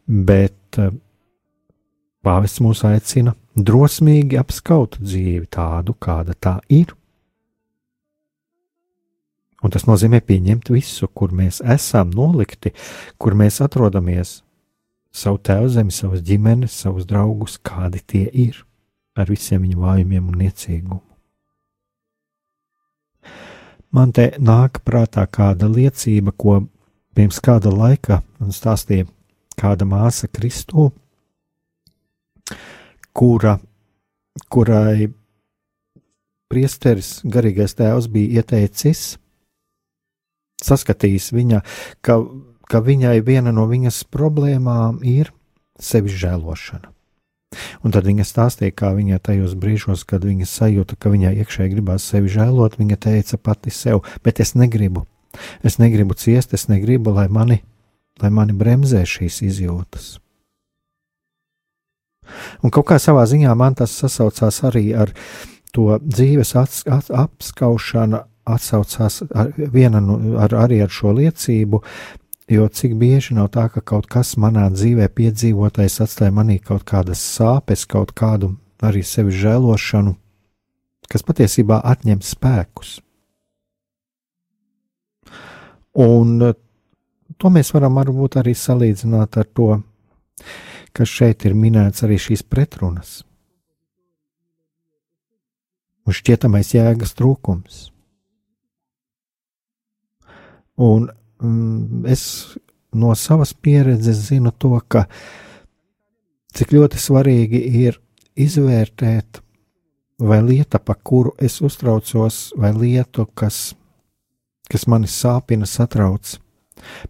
Bet 0.06 0.78
eh, 0.78 0.94
pāvests 2.22 2.62
mūs 2.62 2.84
aicina 2.86 3.34
drosmīgi 3.56 4.38
apskaut 4.40 4.98
dzīvi 5.00 5.46
tādu, 5.52 5.94
kāda 5.94 6.34
tā 6.34 6.58
ir. 6.72 6.94
Un 9.62 9.70
tas 9.70 9.84
nozīmē 9.86 10.18
pieņemt 10.26 10.72
visu, 10.74 11.06
kur 11.14 11.30
mēs 11.30 11.60
esam 11.62 12.10
nolikti, 12.10 12.72
kur 13.18 13.36
mēs 13.38 13.60
atrodamies, 13.62 14.40
savu 15.14 15.38
tēvu 15.38 15.68
zemi, 15.70 15.94
savas 15.94 16.24
ģimenes, 16.26 16.74
savus 16.74 17.06
draugus, 17.06 17.60
kādi 17.62 18.02
tie 18.02 18.26
ir, 18.32 18.58
ar 19.14 19.30
visiem 19.30 19.62
viņu 19.62 19.78
vājumiem 19.84 20.32
un 20.32 20.38
niecīgumu. 20.42 21.02
Man 23.92 24.12
te 24.16 24.30
nāk 24.40 24.80
prātā 24.82 25.26
kāda 25.28 25.68
liecība, 25.68 26.32
ko 26.32 26.62
pirms 27.14 27.38
kāda 27.44 27.70
laika 27.70 28.22
stāstīja 28.40 29.04
kāda 29.60 29.84
māsa 29.86 30.30
Kristū, 30.32 30.88
kura, 33.16 33.58
kurai 34.52 35.10
priesteris, 36.52 37.20
garīgais 37.24 37.76
tēvs 37.78 38.08
bija 38.12 38.42
ieteicis 38.42 39.16
saskatījis 40.62 41.32
viņa, 41.34 41.60
ka, 42.04 42.18
ka 42.70 42.80
viņai 42.84 43.18
viena 43.26 43.52
no 43.54 43.66
viņas 43.70 44.04
problēmām 44.12 45.02
ir 45.06 45.32
sevis 45.80 46.16
žēlošana. 46.22 46.92
Un 47.84 47.92
tad 47.92 48.06
viņa 48.08 48.24
stāstīja, 48.24 48.72
kā 48.72 48.94
viņa 48.96 49.20
tajos 49.28 49.52
brīžos, 49.60 50.06
kad 50.08 50.24
viņa 50.24 50.48
sajūta, 50.48 50.96
ka 50.96 51.12
viņai 51.12 51.34
iekšēji 51.42 51.74
gribās 51.74 52.06
sevi 52.08 52.32
žēlot, 52.32 52.78
viņa 52.80 52.96
teica 52.96 53.36
pati 53.36 53.74
sev, 53.74 54.06
bet 54.24 54.40
es 54.40 54.54
negribu. 54.56 55.04
Es 55.64 55.76
negribu 55.80 56.16
ciest, 56.16 56.56
es 56.56 56.68
negribu, 56.72 57.12
lai 57.12 57.28
mani, 57.28 57.60
lai 58.22 58.32
mani 58.32 58.56
bremzē 58.56 59.04
šīs 59.08 59.42
izjūtas. 59.44 60.21
Un 62.62 62.70
kaut 62.70 62.88
kā 62.90 62.98
savā 63.02 63.24
ziņā 63.28 63.54
man 63.58 63.76
tas 63.78 63.94
sasaucās 63.98 64.62
arī 64.68 64.92
ar 64.94 65.12
to 65.72 65.98
dzīves 66.02 66.54
apskaušanu 66.56 68.22
atsaucās 68.44 69.22
ar, 69.34 69.52
viena 69.56 70.00
no, 70.02 70.18
ar, 70.42 70.54
arī 70.64 70.82
ar 70.82 70.90
šo 70.92 71.12
liecību, 71.16 71.82
jo 72.52 72.66
cik 72.68 72.96
bieži 72.98 73.36
nav 73.38 73.52
tā, 73.54 73.68
ka 73.72 73.80
kaut 73.80 74.08
kas 74.10 74.34
manā 74.40 74.66
dzīvē 74.72 75.08
piedzīvotais 75.14 76.00
atstāja 76.04 76.34
manī 76.34 76.58
kaut 76.62 76.84
kādas 76.88 77.22
sāpes, 77.22 77.86
kaut 77.86 78.14
kādu 78.18 78.56
arī 78.82 79.04
sevi 79.06 79.34
žēlošanu, 79.38 80.16
kas 81.10 81.24
patiesībā 81.26 81.80
atņem 81.92 82.22
spēkus. 82.26 82.98
Un 86.02 86.38
to 87.38 87.50
mēs 87.52 87.72
varam 87.74 87.98
varbūt 88.00 88.38
arī 88.40 88.54
salīdzināt 88.56 89.38
ar 89.38 89.48
to, 89.54 89.70
kas 90.96 91.08
šeit 91.08 91.46
ir 91.48 91.56
minēts 91.56 92.04
arī 92.06 92.18
šīs 92.20 92.44
pretrunas. 92.44 93.22
Un 96.06 96.16
šķietamais 96.16 96.74
jēgas 96.74 97.14
trūkums. 97.18 97.86
Un 100.82 101.06
mm, 101.38 102.04
es 102.10 102.24
no 102.92 103.14
savas 103.14 103.52
pieredzes 103.54 104.26
zinu 104.28 104.52
to, 104.58 104.74
ka 104.88 105.06
cik 106.56 106.74
ļoti 106.74 107.00
svarīgi 107.00 107.62
ir 107.84 108.00
izvērtēt, 108.36 109.40
vai 110.22 110.40
lieta, 110.44 110.78
pa 110.78 110.94
kuru 110.94 111.34
es 111.40 111.60
uztraucos, 111.64 112.52
vai 112.58 112.72
lietu, 112.76 113.26
kas, 113.34 113.72
kas 114.70 114.86
mani 114.90 115.10
sāpina, 115.10 115.68
satrauc. 115.68 116.36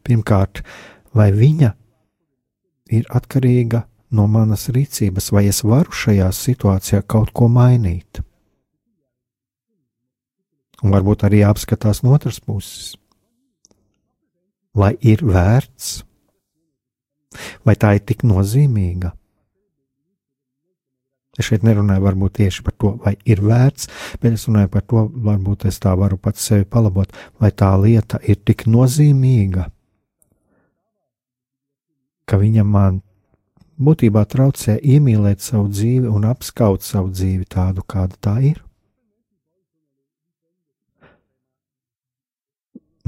Pirmkārt, 0.05 0.61
vai 1.17 1.31
viņa 1.33 1.73
ir 2.93 3.09
atkarīga 3.11 3.87
no 4.13 4.27
manas 4.29 4.69
rīcības, 4.73 5.31
vai 5.33 5.47
es 5.51 5.63
varu 5.65 5.93
šajā 5.93 6.29
situācijā 6.37 7.03
kaut 7.09 7.33
ko 7.33 7.49
mainīt. 7.49 8.21
Un 10.83 10.93
varbūt 10.93 11.25
arī 11.25 11.45
jāapskatās 11.45 12.03
no 12.03 12.13
otras 12.17 12.41
puses 12.43 12.93
vai 14.77 14.95
ir 15.05 15.21
vērts, 15.25 16.03
vai 17.65 17.75
tā 17.77 17.97
ir 17.97 18.07
tik 18.09 18.25
nozīmīga. 18.29 19.13
Es 21.39 21.49
šeit 21.49 21.63
nerunāju 21.65 22.05
varbūt 22.05 22.35
tieši 22.43 22.65
par 22.65 22.75
to, 22.77 22.91
vai 23.05 23.15
ir 23.25 23.41
vērts, 23.41 23.89
bet 24.21 24.35
es 24.37 24.45
runāju 24.49 24.69
par 24.73 24.85
to, 24.85 25.05
varbūt 25.29 25.65
es 25.71 25.81
tā 25.81 25.95
varu 25.97 26.19
pats 26.21 26.45
sevi 26.51 26.67
palabot, 26.69 27.13
vai 27.41 27.49
tā 27.57 27.71
lieta 27.81 28.21
ir 28.29 28.41
tik 28.45 28.67
nozīmīga, 28.69 29.65
ka 32.27 32.39
viņa 32.41 32.65
man 32.65 33.01
būtībā 33.83 34.25
traucē 34.29 34.77
iemīlēt 34.79 35.43
savu 35.43 35.71
dzīvi 35.73 36.11
un 36.11 36.27
apskaut 36.29 36.85
savu 36.87 37.11
dzīvi 37.13 37.49
tādu, 37.51 37.85
kāda 37.87 38.19
tā 38.21 38.37
ir. 38.53 38.63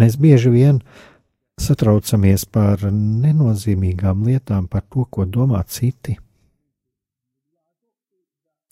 Mēs 0.01 0.17
bieži 0.19 0.51
vien 0.51 0.81
satraucamies 1.61 2.49
par 2.51 2.83
nenozīmīgām 2.91 4.25
lietām, 4.27 4.67
par 4.67 4.83
to, 4.91 5.07
ko 5.07 5.25
domā 5.25 5.63
citi. 5.71 6.17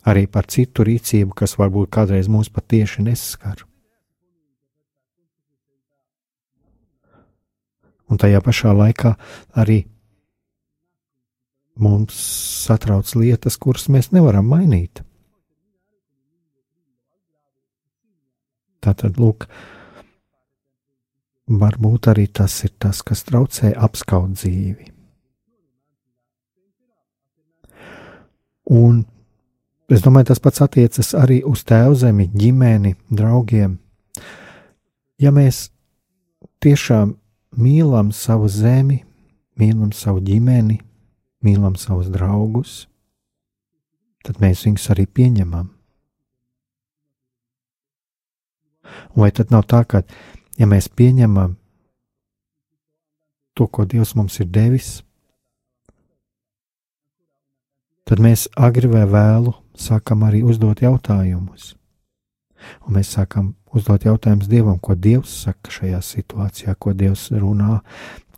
Arī 0.03 0.27
par 0.27 0.49
citu 0.51 0.83
rīcību, 0.83 1.31
kas 1.39 1.55
varbūt 1.61 1.93
kādreiz 1.95 2.27
mūs 2.27 2.51
patieši 2.51 3.05
neskar. 3.07 3.63
Un 8.11 8.19
tajā 8.19 8.43
pašā 8.45 8.75
laikā 8.75 9.15
arī 9.63 9.85
mums 11.83 12.19
satrauc 12.67 13.11
lietas, 13.19 13.59
kuras 13.59 13.89
mēs 13.93 14.13
nevaram 14.15 14.47
mainīt. 14.49 15.03
Tātad, 18.83 19.19
lūk, 19.23 19.47
varbūt 21.47 22.09
arī 22.11 22.27
tas 22.27 22.57
ir 22.67 22.73
tas, 22.83 23.03
kas 23.07 23.23
traucē 23.29 23.71
apskaut 23.79 24.35
dzīvi. 24.35 24.91
Un 28.73 29.03
es 29.93 30.03
domāju, 30.03 30.31
tas 30.33 30.43
pats 30.43 30.63
attiecas 30.65 31.13
arī 31.19 31.43
uz 31.47 31.63
tēvzemi, 31.69 32.31
ģimeni, 32.35 32.95
draugiem. 33.11 33.77
Ja 35.23 35.31
mēs 35.35 35.69
tiešām 36.63 37.17
mīlam 37.59 38.11
savu 38.15 38.49
zemi, 38.51 39.03
mīlam 39.59 39.93
savu 39.95 40.23
ģimeni, 40.25 40.81
mīlam 41.47 41.77
savus 41.79 42.11
draugus, 42.13 42.87
tad 44.27 44.39
mēs 44.43 44.65
viņus 44.67 44.91
arī 44.95 45.07
pieņemam. 45.07 45.71
Vai 49.17 49.31
tad 49.35 49.53
nav 49.53 49.65
tā, 49.71 49.83
ka 49.89 50.03
ja 50.59 50.69
mēs 50.69 50.89
pieņemam 50.89 51.57
to, 53.57 53.67
ko 53.67 53.85
Dievs 53.89 54.15
mums 54.17 54.39
ir 54.41 54.49
devis, 54.53 55.01
tad 58.09 58.21
mēs 58.21 58.49
agri 58.57 58.91
vai 58.93 59.05
vēlu 59.09 59.55
sākam 59.79 60.25
arī 60.27 60.43
uzdot 60.45 60.83
jautājumus. 60.85 61.75
Un 62.87 62.97
mēs 62.99 63.13
sākam 63.17 63.55
uzdot 63.75 64.05
jautājumus 64.07 64.51
Dievam, 64.51 64.79
ko 64.79 64.95
Dievs 64.95 65.33
saka 65.47 65.73
šajā 65.73 66.01
situācijā, 66.05 66.75
ko 66.79 66.93
Dievs 66.95 67.31
runā, 67.35 67.81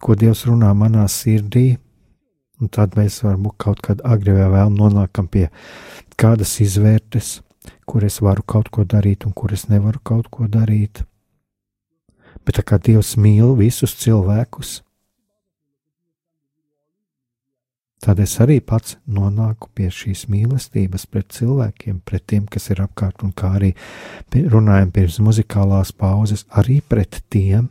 ko 0.01 0.17
Dievs 0.17 0.47
runā 0.49 0.71
manā 0.77 1.05
sirdī. 1.11 1.75
Un 2.63 2.71
tad 2.71 2.95
mēs 2.99 3.19
varbūt 3.25 3.57
kaut 3.59 3.83
kad 3.83 4.03
agri 4.07 4.37
vai 4.37 4.47
vēl 4.53 4.71
nonākam 4.77 5.27
pie 5.27 5.49
kādas 6.21 6.55
izvērtes, 6.63 7.41
kur 7.89 8.05
es 8.07 8.21
varu 8.23 8.45
kaut 8.47 8.71
ko 8.71 8.85
darīt 8.87 9.27
un 9.27 9.35
kur 9.35 9.53
es 9.53 9.67
nevaru 9.69 10.01
kaut 10.05 10.31
ko 10.31 10.47
darīt. 10.47 11.03
Bet 12.45 12.59
tā 12.61 12.65
kā 12.67 12.79
Dievs 12.79 13.15
mīl 13.17 13.55
visus 13.59 13.97
cilvēkus, 13.99 14.83
tad 18.05 18.21
es 18.21 18.37
arī 18.45 18.59
pats 18.61 18.99
nonāku 19.09 19.71
pie 19.75 19.89
šīs 19.89 20.27
mīlestības 20.29 21.07
pret 21.09 21.31
cilvēkiem, 21.33 22.03
pret 22.05 22.27
tiem, 22.29 22.45
kas 22.47 22.69
ir 22.71 22.85
apkārt, 22.85 23.25
un 23.25 23.33
kā 23.33 23.55
arī 23.59 23.73
runājam 24.53 24.93
pirms 24.93 25.19
muzikālās 25.25 25.95
pauzes, 25.97 26.45
arī 26.53 26.83
pret 26.85 27.23
tiem, 27.33 27.71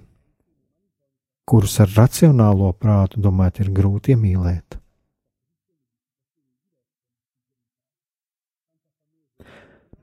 kurus 1.46 1.80
ar 1.84 1.92
racionālo 1.98 2.72
prātu 2.80 3.22
domāt 3.22 3.60
ir 3.64 3.72
grūti 3.74 4.16
iemīlēt. 4.16 4.80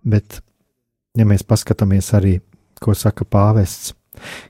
Bet, 0.01 0.41
ja 1.17 1.27
mēs 1.29 1.45
paskatāmies 1.45 2.13
arī, 2.17 2.39
ko 2.81 2.95
saka 2.97 3.27
pāvests, 3.29 3.93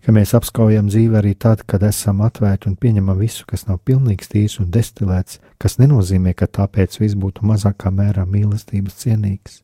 ka 0.04 0.14
mēs 0.14 0.34
apskaujam 0.38 0.86
dzīvi 0.90 1.18
arī 1.18 1.32
tad, 1.34 1.64
kad 1.66 1.82
esam 1.86 2.22
atvērti 2.26 2.70
un 2.70 2.76
pieņemam 2.78 3.18
visu, 3.18 3.46
kas 3.50 3.66
nav 3.66 3.80
pilnīgs, 3.86 4.30
tīrs 4.30 4.60
un 4.62 4.70
destilēts, 4.74 5.40
kas 5.58 5.78
nenozīmē, 5.82 6.34
ka 6.38 6.46
tāpēc 6.46 7.00
viss 7.02 7.18
būtu 7.18 7.46
mazākā 7.50 7.90
mērā 7.94 8.26
mīlestības 8.30 9.02
cienīgs. 9.02 9.60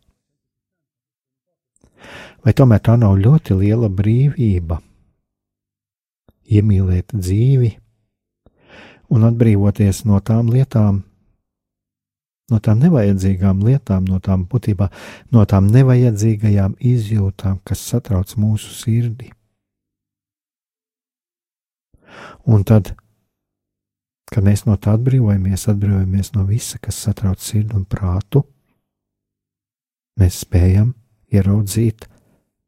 Vai 2.44 2.54
tomēr 2.54 2.82
tā 2.82 2.98
nav 2.98 3.16
ļoti 3.18 3.56
liela 3.58 3.88
brīvība? 3.90 4.80
Iemīlēt 6.46 7.14
dzīvi 7.14 7.72
un 9.12 9.26
atbrīvoties 9.26 10.04
no 10.06 10.18
tām 10.24 10.50
lietām, 10.50 11.02
no 12.50 12.60
tām 12.62 12.82
nevajadzīgām 12.82 13.62
lietām, 13.66 14.06
no 14.06 14.18
tām 14.22 14.46
būtībā, 14.50 14.90
no 15.34 15.44
tām 15.46 15.70
nevajadzīgajām 15.74 16.76
izjūtām, 16.80 17.60
kas 17.66 17.82
satrauc 17.90 18.34
mūsu 18.38 18.74
sirdi. 18.74 19.32
Un 22.46 22.62
tad, 22.64 22.94
kad 24.32 24.46
mēs 24.46 24.64
no 24.66 24.76
tā 24.80 24.94
atbrīvojamies, 24.96 25.68
atbrīvojamies 25.70 26.32
no 26.36 26.46
visa, 26.48 26.78
kas 26.82 26.98
satrauc 27.06 27.42
sirdi 27.42 27.76
un 27.76 27.84
prātu, 27.84 28.44
mēs 30.20 30.42
spējam 30.46 30.94
ieraudzīt 31.34 32.06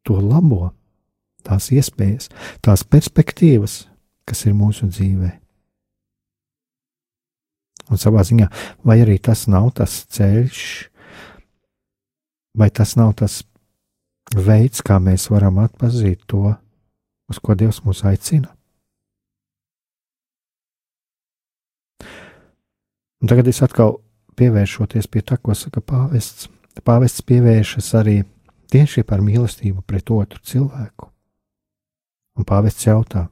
to 0.05 0.19
labo, 0.21 0.73
tās 1.49 1.71
iespējas, 1.75 2.29
tās 2.65 2.85
perspektīvas, 2.85 3.81
kas 4.29 4.45
ir 4.47 4.57
mūsu 4.57 4.89
dzīvēm. 4.91 5.37
Un 7.89 7.97
savā 8.01 8.21
ziņā, 8.29 8.51
vai 8.85 8.99
arī 9.01 9.17
tas 9.17 9.47
nav 9.49 9.71
tas 9.79 10.03
ceļš, 10.13 10.61
vai 12.61 12.69
tas 12.69 12.93
nav 13.01 13.15
tas 13.17 13.41
veids, 14.37 14.83
kā 14.85 14.99
mēs 15.01 15.31
varam 15.33 15.63
atpazīt 15.63 16.27
to, 16.29 16.53
uz 17.33 17.41
ko 17.41 17.57
Dievs 17.57 17.81
mūs 17.87 18.05
aicina. 18.05 18.53
Un 23.19 23.31
tagad 23.31 23.49
es 23.51 23.63
atkal 23.65 23.97
pievēršoties 24.39 25.09
pie 25.11 25.25
tā, 25.27 25.41
ko 25.43 25.57
saka 25.59 25.83
pāvests. 25.83 26.47
Pāvests 26.87 27.25
pievēršas 27.27 27.89
arī 27.99 28.21
tieši 28.71 29.03
par 29.03 29.25
mīlestību 29.25 29.83
pret 29.83 30.13
otru 30.15 30.39
cilvēku. 30.47 31.09
Un 32.38 32.46
pāvests 32.46 32.87
jautā, 32.87 33.27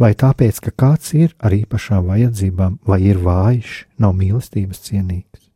Vai 0.00 0.14
tāpēc, 0.16 0.60
ka 0.64 0.72
kāds 0.72 1.12
ir 1.16 1.34
ar 1.38 1.54
īpašām 1.54 2.08
vajadzībām, 2.08 2.78
vai 2.86 3.00
ir 3.10 3.20
vājš, 3.20 3.84
nav 4.00 4.14
mīlestības 4.16 4.80
cienīgs? 4.86 5.48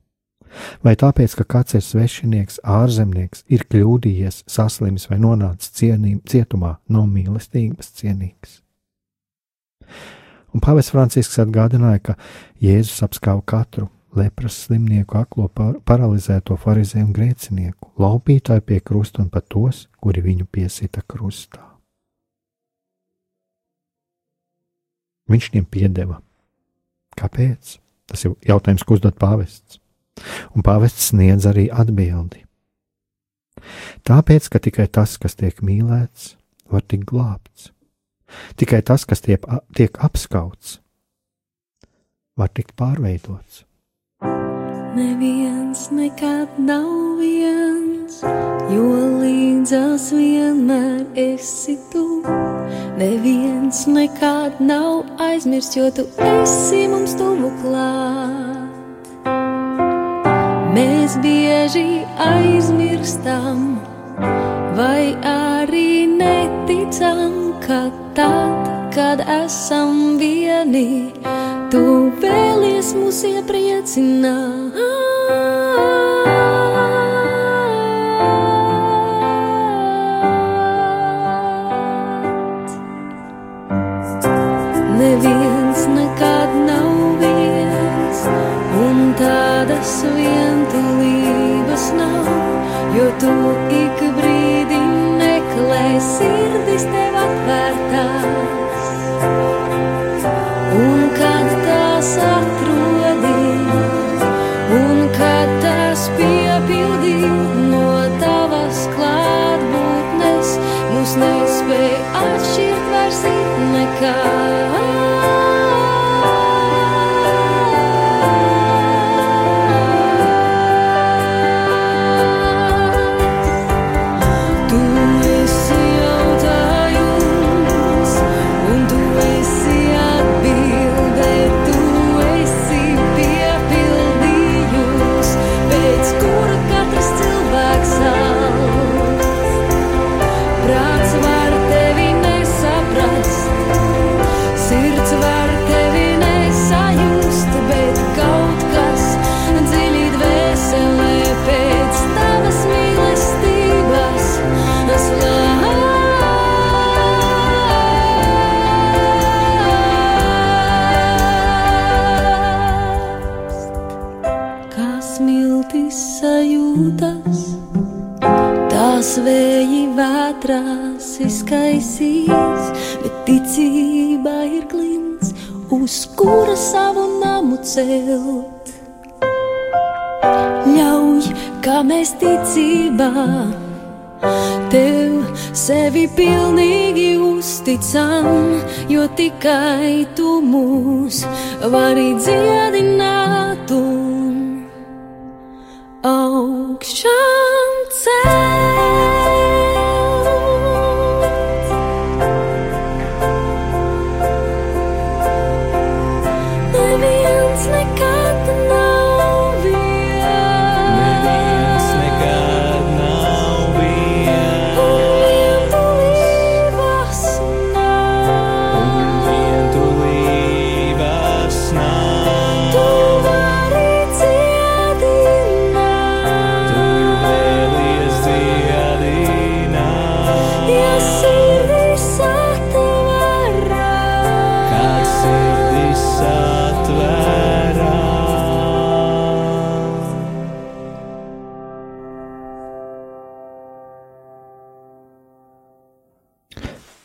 Vai 0.86 0.94
tāpēc, 0.94 1.34
ka 1.40 1.46
kāds 1.56 1.74
ir 1.74 1.82
svešinieks, 1.82 2.60
ārzemnieks, 2.62 3.42
ir 3.50 3.64
kļūdījies, 3.70 4.44
saslimis 4.46 5.08
vai 5.10 5.18
nonācis 5.22 5.72
cienī, 5.74 6.18
cietumā, 6.30 6.76
nav 6.86 7.08
mīlestības 7.10 7.90
cienīgs? 7.98 8.60
Un 10.54 10.62
Pāvils 10.62 10.92
Francisks 10.94 11.40
atgādināja, 11.42 12.04
ka 12.10 12.16
Jēzus 12.62 13.02
apskauj 13.08 13.42
katru 13.50 13.88
lepras 14.14 14.60
slimnieku, 14.68 15.18
aklo 15.18 15.48
paralizēto 15.82 16.54
farizēju 16.62 17.08
un 17.08 17.14
grēcinieku, 17.16 17.90
laupītāju 17.98 18.62
pie 18.62 18.78
krusta 18.78 19.24
un 19.24 19.32
pat 19.34 19.50
tos, 19.50 19.88
kuri 19.98 20.22
viņu 20.22 20.46
piesita 20.46 21.02
krustā. 21.02 21.73
Viņš 25.30 25.50
tiem 25.54 25.64
piedeva. 25.64 26.20
Kāpēc? 27.18 27.78
Tas 28.10 28.24
ir 28.26 28.34
jautājums, 28.44 28.84
ko 28.84 28.98
uzdod 28.98 29.16
pāvests. 29.20 29.78
Un 30.54 30.64
pāvests 30.66 31.10
sniedz 31.10 31.46
arī 31.48 31.68
atbildi. 31.72 32.44
Tāpēc, 34.04 34.48
ka 34.52 34.60
tikai 34.60 34.86
tas, 34.92 35.16
kas 35.18 35.38
tiek 35.38 35.62
mīlēts, 35.64 36.34
var 36.70 36.84
tikt 36.84 37.06
glābts. 37.08 37.70
Tikai 38.58 38.82
tas, 38.82 39.04
kas 39.08 39.22
tiek, 39.24 39.44
tiek 39.76 39.96
apskauts, 40.02 40.78
var 42.36 42.50
tikt 42.50 42.74
pārveidots. 42.78 43.64
Neviens 44.94 45.88
nekad 45.94 46.58
nav 46.58 47.18
viens, 47.18 47.73
jo 48.72 48.88
līdzās 49.20 50.10
vienmēr 50.14 51.04
esi 51.18 51.76
tu. 51.92 52.04
Neviens 52.98 53.84
nekad 53.90 54.60
nav 54.62 55.04
aizmirsts, 55.18 55.76
jo 55.78 55.90
tu 55.94 56.04
esi 56.28 56.84
mums 56.90 57.16
tuvu 57.18 57.50
klāt. 57.62 59.10
Mēs 60.74 61.16
bieži 61.22 62.02
aizmirstam, 62.18 63.78
vai 64.78 65.14
arī 65.30 66.06
neticam, 66.10 67.54
ka 67.66 67.86
tad, 68.18 68.70
kad 68.94 69.22
esam 69.40 70.18
vieni, 70.18 71.12
tu 71.70 71.84
vēlies 72.22 72.94
mūs 72.98 73.22
iepriecināt. 73.30 74.82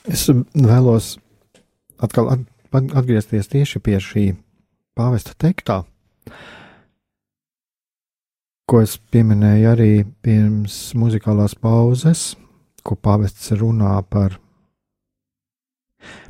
Es 0.09 0.29
vēlos 0.55 1.17
atkal 1.99 2.31
atgriezties 2.71 3.51
tieši 3.51 3.79
pie 3.83 3.99
šī 3.99 4.25
pāvesta 4.95 5.35
teiktā, 5.35 5.81
ko 8.69 8.81
es 8.85 8.95
pieminēju 9.11 9.69
arī 9.73 9.93
pirms 10.23 10.93
muzikālās 10.95 11.59
pauzes, 11.59 12.37
ko 12.85 12.97
pāvests 12.99 13.51
runā 13.57 13.95
par, 14.09 14.37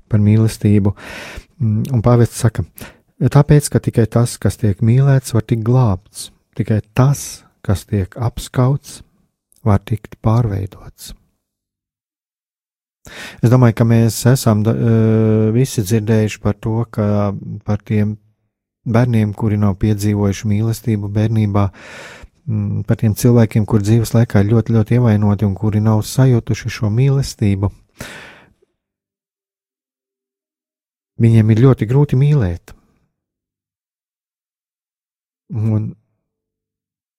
par 0.09 0.23
mīlestību. 0.23 0.95
Mm, 1.59 1.83
un 1.95 2.03
pāvests 2.05 2.41
saka, 2.45 2.65
tāpēc, 3.19 3.69
ka 3.73 3.83
tikai 3.83 4.07
tas, 4.11 4.37
kas 4.41 4.59
tiek 4.61 4.81
mīlēts, 4.85 5.35
var 5.35 5.45
tikt 5.47 5.65
glābts, 5.67 6.29
tikai 6.57 6.81
tas, 6.97 7.43
kas 7.65 7.85
tiek 7.89 8.15
apskauts, 8.17 9.01
var 9.65 9.81
tikt 9.83 10.19
pārveidots. 10.23 11.13
Es 13.41 13.49
domāju, 13.51 13.75
ka 13.79 13.85
mēs 13.87 14.21
esam 14.29 14.61
uh, 14.67 15.49
visi 15.55 15.83
dzirdējuši 15.83 16.41
par 16.43 16.57
to, 16.61 16.83
ka 16.93 17.31
par 17.65 17.81
tiem 17.81 18.17
bērniem, 18.89 19.33
kuri 19.37 19.57
nav 19.59 19.77
piedzīvojuši 19.81 20.49
mīlestību 20.49 21.09
bērnībā, 21.13 21.65
mm, 21.69 22.18
par 22.87 22.97
tiem 22.97 23.13
cilvēkiem, 23.13 23.65
kur 23.69 23.83
dzīves 23.85 24.15
laikā 24.15 24.41
ļoti, 24.47 24.73
ļoti 24.73 24.97
ievainoti 24.97 25.45
un 25.45 25.53
kuri 25.57 25.81
nav 25.85 26.01
sajutuši 26.07 26.71
šo 26.79 26.89
mīlestību, 26.93 27.69
viņiem 31.21 31.53
ir 31.53 31.61
ļoti 31.67 31.87
grūti 31.89 32.17
mīlēt. 32.17 32.73
Un 35.53 35.91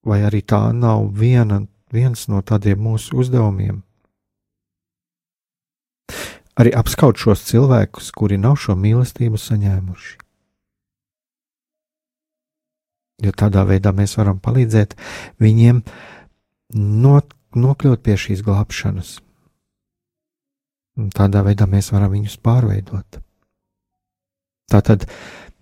vai 0.07 0.19
arī 0.27 0.41
tā 0.43 0.71
nav 0.75 1.07
viena, 1.15 1.61
viens 1.91 2.27
no 2.31 2.41
tādiem 2.41 2.79
mūsu 2.83 3.15
uzdevumiem? 3.23 3.83
Arī 6.59 6.73
apskaut 6.75 7.19
šos 7.19 7.45
cilvēkus, 7.47 8.11
kuri 8.11 8.37
nav 8.37 8.57
šo 8.59 8.75
mīlestību 8.75 9.39
saņēmuši. 9.39 10.30
Jo 13.21 13.33
tādā 13.37 13.65
veidā 13.69 13.93
mēs 13.93 14.15
varam 14.17 14.39
palīdzēt 14.41 14.95
viņiem 15.41 15.83
not, 17.03 17.35
nokļūt 17.55 18.01
pie 18.05 18.17
šīs 18.17 18.41
glābšanas. 18.45 19.19
Un 20.99 21.11
tādā 21.15 21.43
veidā 21.45 21.67
mēs 21.69 21.91
varam 21.93 22.11
viņus 22.15 22.39
pārveidot. 22.43 23.21
Tātad 24.71 25.05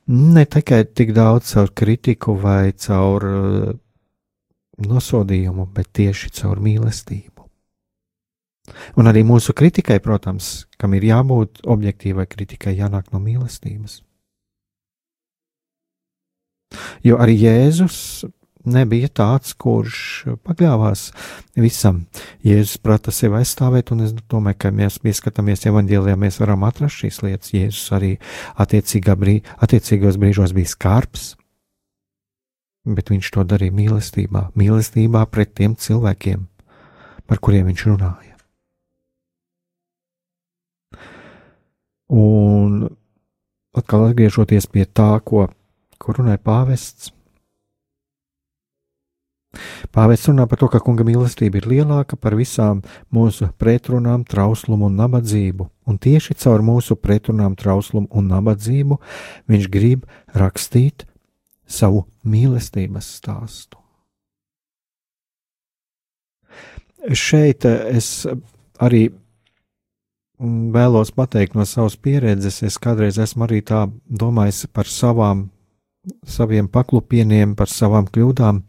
ne 0.09 0.45
tikai 0.45 0.83
tik 0.85 1.13
daudz 1.17 1.53
caur 1.53 1.71
kritiku 1.75 2.35
vai 2.39 2.71
caur 2.73 3.25
uh, 3.25 3.73
nosodījumu, 4.79 5.67
bet 5.73 5.91
tieši 5.99 6.31
caur 6.39 6.61
mīlestību. 6.63 7.45
Un 9.01 9.09
arī 9.09 9.23
mūsu 9.25 9.55
kritikai, 9.57 9.97
protams, 10.03 10.67
kam 10.77 10.93
ir 10.93 11.07
jābūt 11.09 11.63
objektīvai 11.65 12.27
kritikai, 12.29 12.75
jānāk 12.77 13.09
no 13.13 13.21
mīlestības. 13.23 14.03
Jo 17.03 17.17
arī 17.21 17.37
Jēzus 17.43 18.25
nebija 18.69 19.09
tāds, 19.09 19.53
kurš 19.57 19.99
pakļāvās 20.45 21.09
visam. 21.59 22.03
Jēzus 22.45 22.77
prata 22.83 23.13
sevi 23.15 23.39
aizstāvēt, 23.39 23.93
un 23.95 24.05
es 24.05 24.13
domāju, 24.13 24.59
ka 24.65 24.71
mēs 24.75 24.99
pieskatāmies 25.03 25.65
evaņģēlijā, 25.69 26.15
mēs 26.19 26.39
varam 26.41 26.65
atrast 26.67 27.01
šīs 27.03 27.21
lietas. 27.25 27.53
Jēzus 27.55 27.91
arī 27.95 28.13
brī, 29.19 29.39
attiecīgos 29.57 30.19
brīžos 30.21 30.55
bija 30.55 30.73
skarbs, 30.73 31.33
bet 32.85 33.11
viņš 33.11 33.31
to 33.35 33.45
darīja 33.47 33.75
mīlestībā, 33.75 34.49
mīlestībā 34.57 35.25
pret 35.31 35.53
tiem 35.55 35.75
cilvēkiem, 35.75 36.47
par 37.27 37.39
kuriem 37.39 37.69
viņš 37.71 37.85
runāja. 37.91 38.35
Un 42.09 42.87
atkal 43.77 44.07
atgriežoties 44.07 44.65
pie 44.65 44.87
tā, 44.89 45.11
ko, 45.21 45.45
ko 45.99 46.15
runāja 46.17 46.41
pāvests. 46.41 47.13
Pāvests 49.89 50.29
runā 50.29 50.45
par 50.45 50.59
to, 50.61 50.67
ka 50.69 50.81
kunga 50.85 51.03
mīlestība 51.07 51.57
ir 51.57 51.67
lielāka 51.71 52.17
par 52.21 52.35
visām 52.37 52.83
mūsu 53.13 53.49
pretrunām, 53.57 54.23
trauslumu 54.29 54.85
un 54.85 54.99
nabadzību, 54.99 55.65
un 55.89 55.97
tieši 55.97 56.37
caur 56.43 56.61
mūsu 56.65 56.97
pretrunām, 57.01 57.57
trauslumu 57.57 58.07
un 58.13 58.29
nabadzību 58.29 58.99
viņš 59.49 59.69
grib 59.73 60.05
rakstīt 60.37 61.07
savu 61.65 62.05
mīlestības 62.23 63.09
stāstu. 63.17 63.79
Šeit 67.15 67.65
es 67.65 68.27
arī 68.77 69.07
vēlos 70.39 71.11
pateikt 71.15 71.55
no 71.55 71.65
savas 71.65 71.95
pieredzes. 71.95 72.61
Es 72.63 72.77
kādreiz 72.77 73.17
esmu 73.19 73.47
arī 73.47 73.61
tā 73.65 73.85
domājis 74.07 74.65
par 74.71 74.87
savām, 74.87 75.47
saviem 76.27 76.69
paklupieniem, 76.71 77.55
par 77.55 77.69
savām 77.71 78.07
kļūdām, 78.07 78.63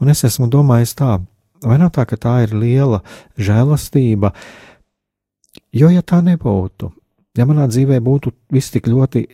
un 0.00 0.12
es 0.12 0.24
esmu 0.26 0.48
domājis 0.52 0.96
tā, 0.98 1.18
vai 1.64 1.78
nav 1.80 1.94
tā, 1.94 2.04
ka 2.08 2.18
tā 2.20 2.34
ir 2.44 2.54
liela 2.56 3.02
žēlastība, 3.38 4.34
jo 5.72 5.90
ja 5.92 6.02
tā 6.02 6.20
nebūtu, 6.24 6.90
ja 7.38 7.46
manā 7.48 7.68
dzīvē 7.70 8.00
būtu 8.04 8.34
viss 8.52 8.74
tik 8.74 8.90
ļoti 8.90 9.26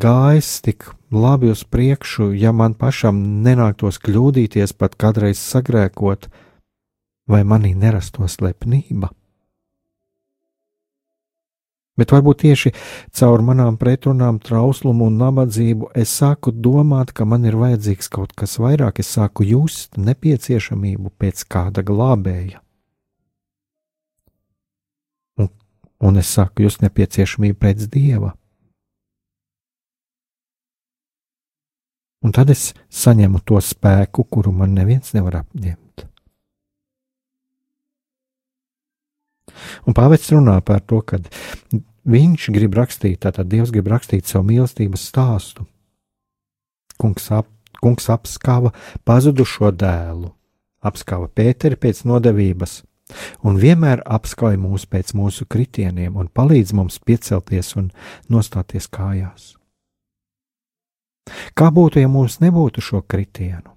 gājis, 0.00 0.50
tik 0.64 0.90
labi 1.12 1.52
uz 1.52 1.64
priekšu, 1.64 2.32
ja 2.36 2.52
man 2.52 2.76
pašam 2.76 3.20
nenāktos 3.44 4.00
kļūdīties, 4.04 4.76
pat 4.76 4.96
kādreiz 5.00 5.40
sagrēkot, 5.40 6.28
vai 7.28 7.44
manī 7.44 7.74
nerastos 7.76 8.40
lepnība? 8.44 9.12
Bet 11.98 12.12
varbūt 12.14 12.44
tieši 12.44 12.70
caur 13.18 13.42
manām 13.42 13.76
pretrunām, 13.80 14.38
trauslumu 14.38 15.08
un 15.10 15.18
nabadzību 15.18 15.90
es 15.98 16.12
sāku 16.20 16.52
domāt, 16.54 17.10
ka 17.10 17.26
man 17.26 17.46
ir 17.48 17.58
vajadzīgs 17.58 18.10
kaut 18.14 18.34
kas 18.38 18.58
vairāk, 18.62 19.00
es 19.02 19.10
sāku 19.16 19.46
just 19.48 19.98
nepieciešamību 19.98 21.10
pēc 21.18 21.42
kāda 21.50 21.82
glābēja. 21.86 22.62
Un, 25.42 25.50
un 25.98 26.22
es 26.22 26.30
sāku 26.38 26.68
just 26.68 26.86
nepieciešamību 26.86 27.58
pēc 27.66 27.88
dieva. 27.90 28.36
Un 32.22 32.34
tad 32.34 32.50
es 32.50 32.72
saņemu 32.90 33.42
to 33.46 33.58
spēku, 33.62 34.24
kuru 34.26 34.54
man 34.54 34.74
neviens 34.74 35.14
nevar 35.14 35.42
apņemt. 35.42 36.06
Un 39.86 39.94
pāvests 39.96 40.32
runā 40.34 40.58
par 40.66 40.82
to, 40.86 41.00
ka 41.02 41.18
viņš 42.08 42.48
grib 42.54 42.76
rakstīt, 42.78 43.20
tātad 43.24 43.50
Dievs 43.50 43.72
grib 43.74 43.90
rakstīt 43.92 44.28
savu 44.28 44.48
mīlestības 44.48 45.04
stāstu. 45.10 45.66
Kungs, 46.98 47.28
ap, 47.30 47.48
kungs 47.82 48.08
apskava 48.10 48.72
pazudušo 49.06 49.70
dēlu, 49.76 50.32
apskava 50.82 51.28
Pēteri 51.28 51.78
pēc 51.78 52.02
nodevības, 52.08 52.80
un 53.46 53.60
vienmēr 53.60 54.02
apskauj 54.04 54.58
mūs 54.60 54.88
pēc 54.90 55.14
mūsu 55.16 55.46
kritieniem 55.48 56.18
un 56.18 56.28
palīdz 56.28 56.74
mums 56.76 56.98
piecelties 56.98 57.74
un 57.78 57.92
nostāties 58.32 58.90
kājās. 58.90 59.54
Kā 61.54 61.68
būtu, 61.74 62.00
ja 62.00 62.08
mums 62.08 62.40
nebūtu 62.40 62.82
šo 62.84 63.02
kritienu? 63.04 63.74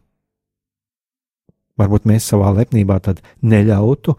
Varbūt 1.80 2.08
mēs 2.08 2.28
savā 2.32 2.52
lepnībā 2.56 3.00
tad 3.04 3.24
neļautu 3.42 4.16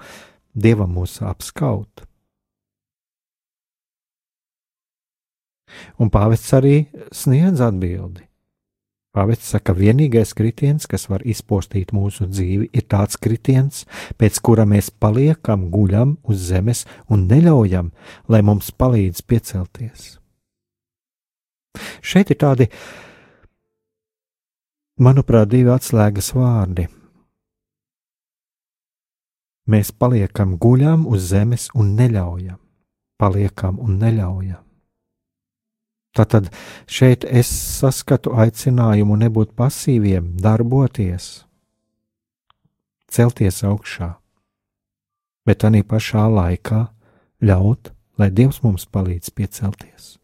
Dievam 0.53 0.91
mūs 0.99 1.17
apskaut. 1.25 2.03
Un 5.99 6.11
pāvests 6.13 6.53
arī 6.57 6.77
sniedz 7.15 7.63
atbildi. 7.65 8.27
Pāvests 9.13 9.51
saka, 9.53 9.75
ka 9.75 9.77
vienīgais 9.77 10.31
kritiens, 10.33 10.87
kas 10.89 11.05
var 11.13 11.21
izpostīt 11.29 11.91
mūsu 11.93 12.25
dzīvi, 12.31 12.71
ir 12.73 12.87
tāds 12.89 13.19
kritiens, 13.21 13.83
pēc 14.17 14.39
kura 14.41 14.65
mēs 14.65 14.89
paliekam, 14.89 15.67
guļam 15.75 16.15
uz 16.25 16.47
zemes 16.49 16.87
un 17.13 17.27
neļaujam, 17.29 17.91
lai 18.33 18.41
mums 18.41 18.73
palīdz 18.73 19.21
piecelties. 19.29 20.15
Šeit 22.01 22.33
ir 22.33 22.41
tādi 22.41 22.71
manuprāt, 24.97 25.53
divi 25.53 25.69
atslēgas 25.77 26.33
vārdi. 26.33 26.89
Mēs 29.69 29.93
paliekam 29.93 30.57
guļam 30.57 31.05
uz 31.07 31.29
zemes 31.37 31.69
un 31.77 31.93
neļaujam, 32.01 32.59
paliekam 33.21 33.77
un 33.77 34.01
neļaujam. 34.01 34.72
Tātad 36.13 36.51
šeit 36.85 37.25
es 37.25 37.49
saskatu 37.49 38.35
aicinājumu 38.37 39.17
nebūt 39.17 39.55
pasīviem, 39.57 40.35
darboties, 40.45 41.47
celties 43.09 43.63
augšā, 43.65 44.11
bet 45.49 45.65
arī 45.65 45.81
pašā 45.89 46.27
laikā 46.29 46.83
ļaut, 47.41 47.95
lai 48.21 48.29
Dievs 48.29 48.61
mums 48.65 48.85
palīdz 48.93 49.33
piecelties. 49.33 50.19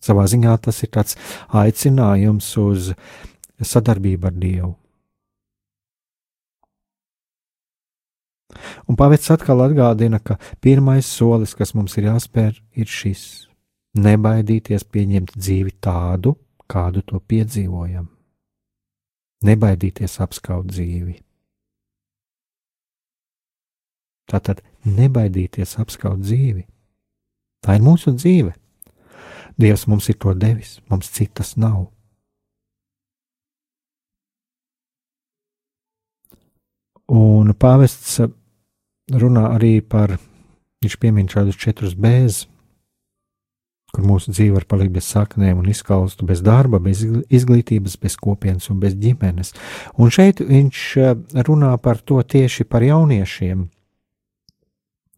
Savā 0.00 0.24
ziņā 0.30 0.54
tas 0.64 0.78
ir 0.86 0.92
tāds 0.94 1.18
aicinājums 1.50 2.54
uz 2.62 2.92
sadarbība 3.60 4.30
ar 4.30 4.38
Dievu. 4.38 4.72
Un 8.88 8.96
pāvests 8.98 9.30
atkal 9.34 9.62
atgādina, 9.64 10.18
ka 10.22 10.38
pirmais 10.64 11.06
solis, 11.06 11.54
kas 11.54 11.74
mums 11.76 11.96
ir 11.98 12.08
jāspēr, 12.10 12.56
ir 12.74 12.86
šis- 12.86 13.22
nebaidīties 13.98 14.84
pieņemt 14.86 15.34
dzīvi 15.36 15.74
tādu, 15.82 16.36
kādu 16.70 17.02
to 17.02 17.20
piedzīvojam. 17.20 18.08
Nebaidīties 19.46 20.18
apskaut 20.20 20.68
dzīvi. 20.70 21.16
Tātad 24.30 24.60
nebaidīties 24.86 25.78
apskaut 25.82 26.20
dzīvi. 26.22 26.66
Tā 27.64 27.76
ir 27.76 27.84
mūsu 27.84 28.12
dzīve. 28.14 28.52
Dievs 29.60 29.86
mums 29.90 30.08
ir 30.08 30.16
to 30.20 30.34
devis, 30.38 30.78
mums 30.88 31.10
citas 31.12 31.56
nav. 31.60 31.88
Un 37.10 37.50
pāvests 37.58 38.20
runā 39.10 39.48
arī 39.56 39.80
par, 39.82 40.14
viņš 40.84 40.96
piemin 41.02 41.26
šādus 41.28 41.58
četrus 41.58 41.96
bēzus, 41.98 42.46
kur 43.94 44.06
mūsu 44.06 44.34
dzīve 44.34 44.58
var 44.58 44.66
palikt 44.70 44.94
bez 44.94 45.08
saknēm 45.10 45.60
un 45.62 45.68
izskaustu, 45.70 46.26
bez 46.28 46.42
darba, 46.46 46.80
bez 46.82 47.02
izglītības, 47.04 47.96
bez 48.00 48.16
kopienas 48.20 48.70
un 48.70 48.80
bez 48.82 48.94
ģimenes. 49.00 49.52
Un 49.98 50.14
šeit 50.14 50.42
viņš 50.46 50.84
eh, 51.00 51.12
runā 51.48 51.74
par 51.82 52.02
to 52.04 52.22
tieši 52.22 52.66
par 52.68 52.86
jauniešiem. 52.86 53.66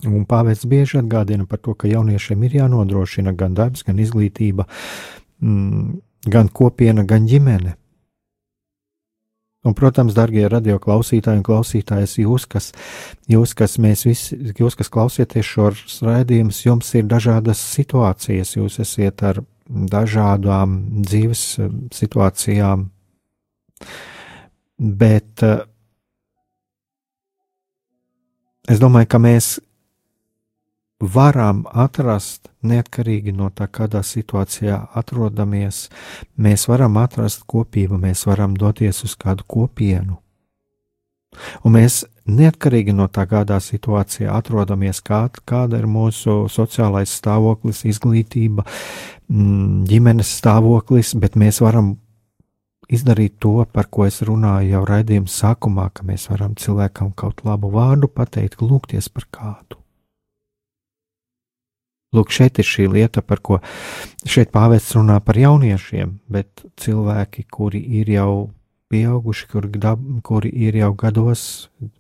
Un 0.03 0.25
pāvests 0.27 0.67
bieži 0.67 0.99
atgādina 0.99 1.47
par 1.47 1.61
to, 1.63 1.77
ka 1.79 1.91
jauniešiem 1.91 2.41
ir 2.49 2.57
jānodrošina 2.63 3.37
gan 3.39 3.55
darbs, 3.55 3.85
gan 3.87 4.01
izglītība, 4.03 4.67
mm, 5.45 6.01
gan 6.33 6.51
kopiena, 6.51 7.05
gan 7.07 7.29
ģimene. 7.31 7.77
Un, 9.63 9.77
protams, 9.79 10.11
darbie 10.17 10.43
radio 10.51 10.81
klausītāji 10.83 11.39
un 11.39 11.45
klausītājas, 11.47 12.17
jūs, 12.19 12.49
kas, 12.51 12.73
jūs, 13.31 13.53
kas 13.55 13.77
visi, 13.79 14.35
jūs, 14.59 14.75
kas 14.75 14.91
klausieties 14.91 15.47
šos 15.47 16.01
raidījumus, 16.03 16.65
jums 16.65 16.91
ir 16.99 17.07
dažādas 17.07 17.63
situācijas, 17.77 18.57
jūs 18.57 18.81
esat 18.83 19.23
ar 19.23 19.39
dažādām 19.71 20.75
dzīves 21.07 21.45
eh, 21.63 21.71
situācijām, 21.95 22.89
bet 24.79 25.47
eh, 25.47 25.63
es 28.67 28.83
domāju, 28.83 29.13
ka 29.15 29.23
mēs 29.23 29.55
varam 31.03 31.65
atrast, 31.67 32.49
neatkarīgi 32.63 33.35
no 33.35 33.51
tā, 33.51 33.67
kādā 33.67 34.05
situācijā 34.07 34.79
atrodamies, 34.95 35.89
mēs 36.39 36.69
varam 36.71 36.97
atrast 37.03 37.43
kopību, 37.51 37.99
mēs 37.99 38.27
varam 38.29 38.55
doties 38.59 39.03
uz 39.05 39.17
kādu 39.19 39.47
kopienu. 39.49 40.19
Un 41.65 41.75
mēs 41.75 42.03
neatkarīgi 42.29 42.93
no 42.95 43.09
tā, 43.09 43.25
kādā 43.27 43.59
situācijā 43.61 44.31
atrodamies, 44.37 45.01
kā, 45.03 45.25
kāda 45.49 45.81
ir 45.81 45.89
mūsu 45.91 46.47
sociālais 46.53 47.11
stāvoklis, 47.19 47.83
izglītība, 47.89 48.67
mm, 49.33 49.83
ģimenes 49.89 50.37
stāvoklis, 50.39 51.17
bet 51.19 51.41
mēs 51.41 51.63
varam 51.65 51.97
izdarīt 52.93 53.41
to, 53.41 53.65
par 53.73 53.89
ko 53.91 54.07
es 54.07 54.21
runāju 54.23 54.77
jau 54.77 54.85
raidījuma 54.87 55.31
sākumā, 55.33 55.89
ka 55.97 56.05
mēs 56.07 56.29
varam 56.31 56.55
cilvēkam 56.55 57.15
kaut 57.17 57.41
labu 57.49 57.73
vārdu 57.73 58.13
pateikt, 58.13 58.61
lūgties 58.61 59.09
par 59.09 59.27
kādu. 59.33 59.81
Lūk, 62.13 62.33
šeit 62.35 62.59
ir 62.61 62.69
šī 62.69 62.89
lieta, 62.93 63.23
par 63.25 63.41
ko 63.41 63.59
šeit 64.29 64.51
pāvests 64.53 64.93
runā 64.99 65.17
par 65.25 65.39
jauniešiem, 65.41 66.19
bet 66.33 66.65
cilvēki, 66.81 67.47
kuri 67.49 67.81
ir 68.01 68.11
jau 68.13 68.33
pieauguši, 68.93 69.47
kuri, 69.49 69.71
kuri 70.27 70.51
ir 70.67 70.77
jau 70.77 70.91
gados, 71.01 71.45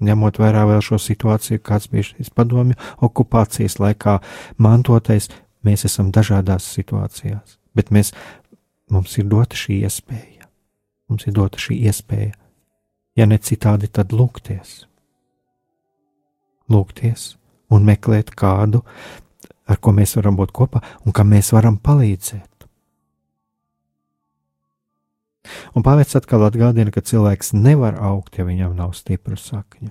ņemot 0.04 0.36
vērā 0.42 0.66
vēl 0.68 0.82
šo 0.84 0.98
situāciju, 1.00 1.62
kāds 1.64 1.88
bija 1.88 2.10
šis 2.10 2.28
padomju 2.36 2.76
okupācijas 3.08 3.78
laikā 3.80 4.18
mantotais, 4.60 5.30
mēs 5.64 5.86
esam 5.88 6.12
dažādās 6.12 6.68
situācijās, 6.76 7.56
bet 7.72 7.88
mēs, 7.94 8.12
mums 8.92 9.16
ir 9.16 9.30
dota 9.32 9.56
šī 9.56 9.80
iespēja. 9.86 10.48
Mums 11.08 11.24
ir 11.28 11.34
dota 11.36 11.60
šī 11.60 11.78
iespēja, 11.88 12.36
ja 13.16 13.24
ne 13.28 13.36
citādi, 13.40 13.88
tad 13.88 14.12
lūgties. 14.16 14.82
Lūgties 16.72 17.32
un 17.72 17.84
meklēt 17.88 18.34
kādu, 18.36 18.82
ar 19.68 19.78
ko 19.80 19.94
mēs 19.96 20.16
varam 20.18 20.38
būt 20.38 20.52
kopā 20.54 20.82
un 21.06 21.14
kam 21.16 21.32
mēs 21.32 21.52
varam 21.54 21.78
palīdzēt. 21.78 22.48
Un 25.74 25.82
pāvērts 25.82 26.16
atkal 26.18 26.44
atgādina, 26.46 26.92
ka 26.94 27.02
cilvēks 27.02 27.52
nevar 27.56 27.96
augt, 27.98 28.38
ja 28.38 28.46
viņam 28.46 28.76
nav 28.78 28.94
stipru 28.94 29.36
sakņu. 29.38 29.90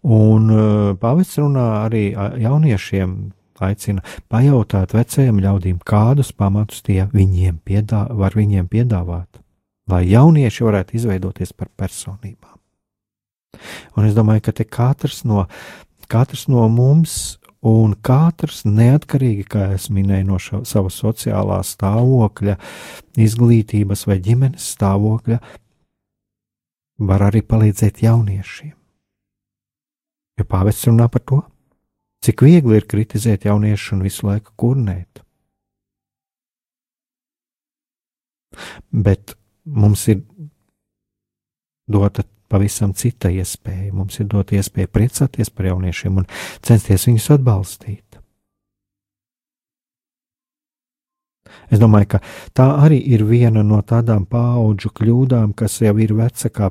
Un 0.00 0.48
uh, 0.50 0.94
pāvērts 0.98 1.36
runā 1.42 1.66
arī 1.84 2.10
jauniešiem, 2.16 3.12
aicina 3.60 4.00
pajautāt 4.32 4.94
vecajiem 4.96 5.42
ļaudīm, 5.44 5.82
kādus 5.84 6.32
pamatus 6.32 6.80
tie 6.86 7.04
viņiem 7.12 7.60
piedā, 7.64 8.06
var 8.16 8.32
viņiem 8.38 8.70
piedāvāt, 8.72 9.42
lai 9.92 10.06
jaunieši 10.08 10.64
varētu 10.64 10.96
izveidoties 10.96 11.52
par 11.52 11.68
personībām. 11.76 12.49
Un 13.98 14.06
es 14.06 14.16
domāju, 14.16 14.46
ka 14.46 14.54
te 14.56 14.64
katrs 14.64 15.22
no, 15.28 15.44
katrs 16.10 16.46
no 16.50 16.66
mums, 16.72 17.38
un 17.66 17.92
katrs 18.06 18.62
neatkarīgi, 18.64 19.44
kā 19.52 19.66
es 19.74 19.90
minēju, 19.92 20.26
no 20.30 20.38
šo, 20.40 20.62
sava 20.68 20.92
sociālā 20.92 21.60
stāvokļa, 21.66 22.56
izglītības 23.20 24.06
vai 24.08 24.20
ģimenes 24.24 24.70
stāvokļa, 24.76 25.40
var 27.10 27.26
arī 27.28 27.42
palīdzēt 27.44 28.02
jauniešiem. 28.04 28.76
Jo 30.40 30.46
pāvests 30.48 30.88
runā 30.88 31.08
par 31.12 31.24
to, 31.28 31.40
cik 32.24 32.44
viegli 32.44 32.78
ir 32.80 32.88
kritizēt 32.88 33.44
jauniešu 33.48 33.96
un 33.96 34.04
visu 34.06 34.28
laiku 34.28 34.54
kurnēt. 34.60 35.20
Bet 38.90 39.36
mums 39.64 40.06
ir 40.10 40.22
dota 41.90 42.24
pavisam 42.50 42.92
cita 42.96 43.30
iespēja. 43.32 43.92
Mums 43.94 44.18
ir 44.20 44.28
dot 44.30 44.52
iespēju 44.54 44.90
priecāties 44.92 45.52
par 45.54 45.70
jauniešiem 45.70 46.20
un 46.22 46.28
censties 46.66 47.06
viņus 47.08 47.30
atbalstīt. 47.36 48.06
Es 51.70 51.80
domāju, 51.82 52.14
ka 52.14 52.20
tā 52.54 52.66
arī 52.84 53.00
ir 53.14 53.24
viena 53.26 53.62
no 53.66 53.80
tādām 53.86 54.26
paudžu 54.30 54.92
kļūdām, 54.94 55.54
kas 55.58 55.80
jau 55.82 55.94
ir 56.02 56.14
veca 56.18 56.50
kā 56.50 56.70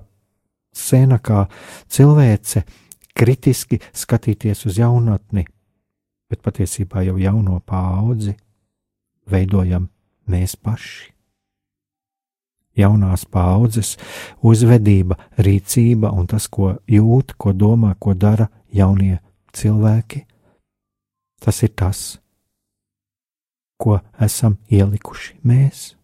sena, 0.76 1.20
kā 1.20 1.48
cilvēce, 1.92 2.64
kritiski 3.16 3.82
skatīties 3.92 4.66
uz 4.70 4.80
jaunatni, 4.80 5.46
bet 6.32 6.44
patiesībā 6.46 7.04
jau 7.08 7.18
jauno 7.20 7.60
paudzi 7.68 8.36
veidojam 9.30 9.90
mēs 10.30 10.56
paši 10.56 11.18
jaunās 12.78 13.26
paudzes 13.26 13.97
uzvedība, 14.45 15.17
rīcība 15.38 16.11
un 16.13 16.28
tas, 16.28 16.47
ko 16.47 16.78
jūt, 16.88 17.36
ko 17.38 17.53
domā, 17.53 17.95
ko 17.99 18.13
dara 18.13 18.49
jaunie 18.74 19.20
cilvēki. 19.53 20.26
Tas 21.39 21.63
ir 21.63 21.72
tas, 21.76 22.20
ko 23.80 23.99
esam 24.20 24.57
ielikuši 24.67 25.39
mēs, 25.47 25.95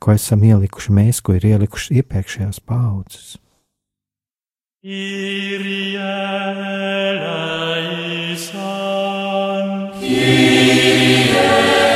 ko 0.00 0.12
esam 0.16 0.42
ielikuši 0.44 0.92
mēs, 0.96 1.20
ko 1.22 1.36
ir 1.38 1.46
ielikuši 1.52 2.00
iepriekšējās 2.00 2.58
paudzes. 2.66 3.38
Kyrie 4.80 6.00
eleison. 7.60 8.60
Kyrie 10.00 10.90
Oremos 11.36 11.89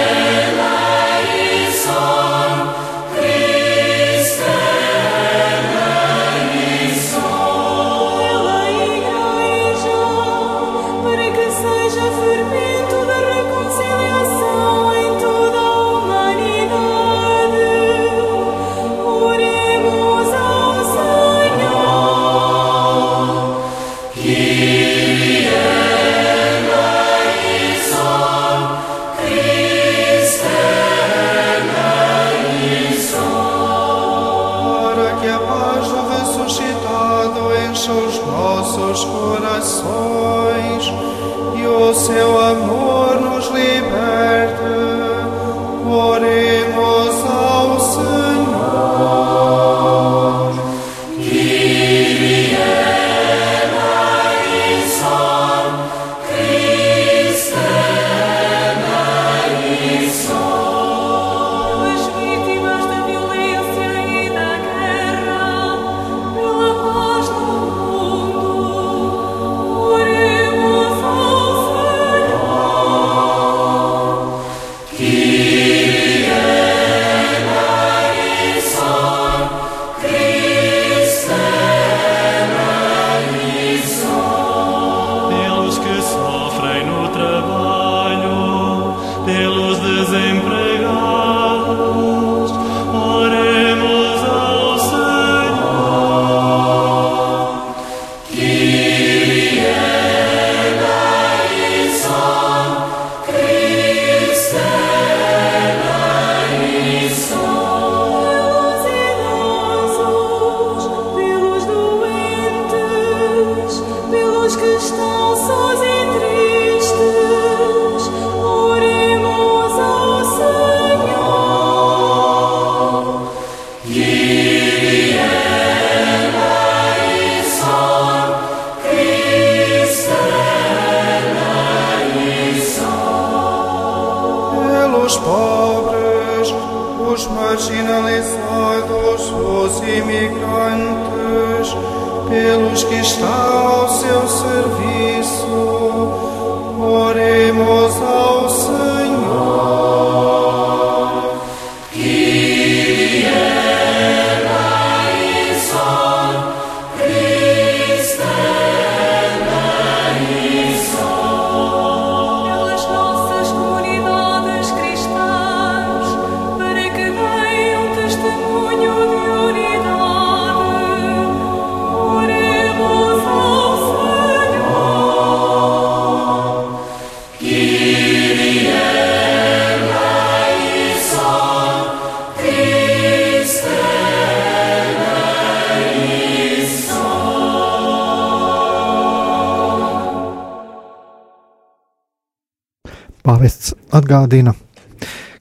atgādina, 194.05 194.52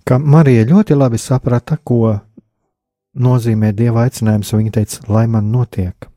ka 0.07 0.17
Marija 0.19 0.63
ļoti 0.69 0.95
labi 0.95 1.19
saprata, 1.19 1.77
ko 1.83 2.15
nozīmē 3.13 3.73
dieva 3.75 4.07
aicinājums, 4.07 4.53
un 4.53 4.63
viņa 4.63 4.73
teica, 4.79 5.03
lai 5.11 5.27
man 5.27 5.51
notiek. 5.51 6.07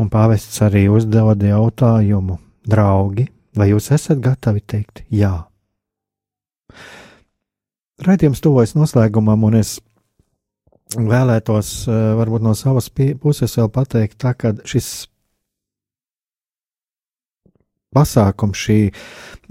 Un 0.00 0.10
pāvests 0.10 0.58
arī 0.64 0.88
uzdeva 0.90 1.36
jautājumu, 1.36 2.38
draugi, 2.66 3.28
vai 3.56 3.68
jūs 3.70 3.92
esat 3.94 4.18
gatavi 4.24 4.64
teikt 4.66 5.04
jā? 5.10 5.44
Raidījums 8.02 8.40
tuvojas 8.42 8.74
noslēgumam, 8.74 9.44
un 9.46 9.60
es 9.60 9.76
vēlētos 10.96 11.70
eh, 11.86 12.00
varbūt 12.18 12.42
no 12.42 12.56
savas 12.58 12.88
puses 12.90 13.54
vēl 13.58 13.70
pateikt, 13.70 14.18
tā, 14.24 14.34
ka 14.34 14.56
šis 14.66 15.06
pasākums, 17.94 18.58
šī 18.58 18.78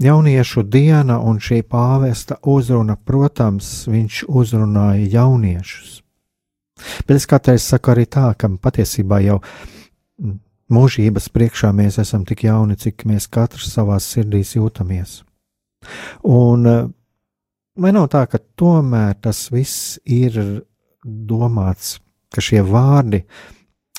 jauniešu 0.02 0.64
diena 0.66 1.18
un 1.20 1.40
šī 1.42 1.62
pāvesta 1.68 2.38
uzruna, 2.42 2.96
protams, 2.96 3.86
viņš 3.90 4.24
uzrunāja 4.28 5.08
jauniešus. 5.18 6.00
Bet 7.06 7.18
es 7.20 7.28
kādreiz 7.30 7.62
saku 7.62 7.92
arī 7.94 8.06
tā, 8.10 8.32
ka 8.38 8.50
patiesībā 8.62 9.20
jau 9.22 9.38
mūžības 10.72 11.28
priekšā 11.34 11.70
mēs 11.76 12.00
esam 12.02 12.24
tik 12.28 12.46
jauni, 12.46 12.78
cik 12.80 13.06
mēs 13.08 13.28
katrs 13.30 13.70
savā 13.74 13.98
sirdīs 14.02 14.56
jūtamies. 14.56 15.20
Un 16.28 16.66
vai 17.76 17.92
nav 17.94 18.08
tā, 18.12 18.24
ka 18.30 18.40
tomēr 18.58 19.16
tas 19.22 19.46
viss 19.52 19.98
ir 20.04 20.38
domāts, 21.04 21.98
ka 22.32 22.42
šie 22.44 22.62
vārdi 22.64 23.24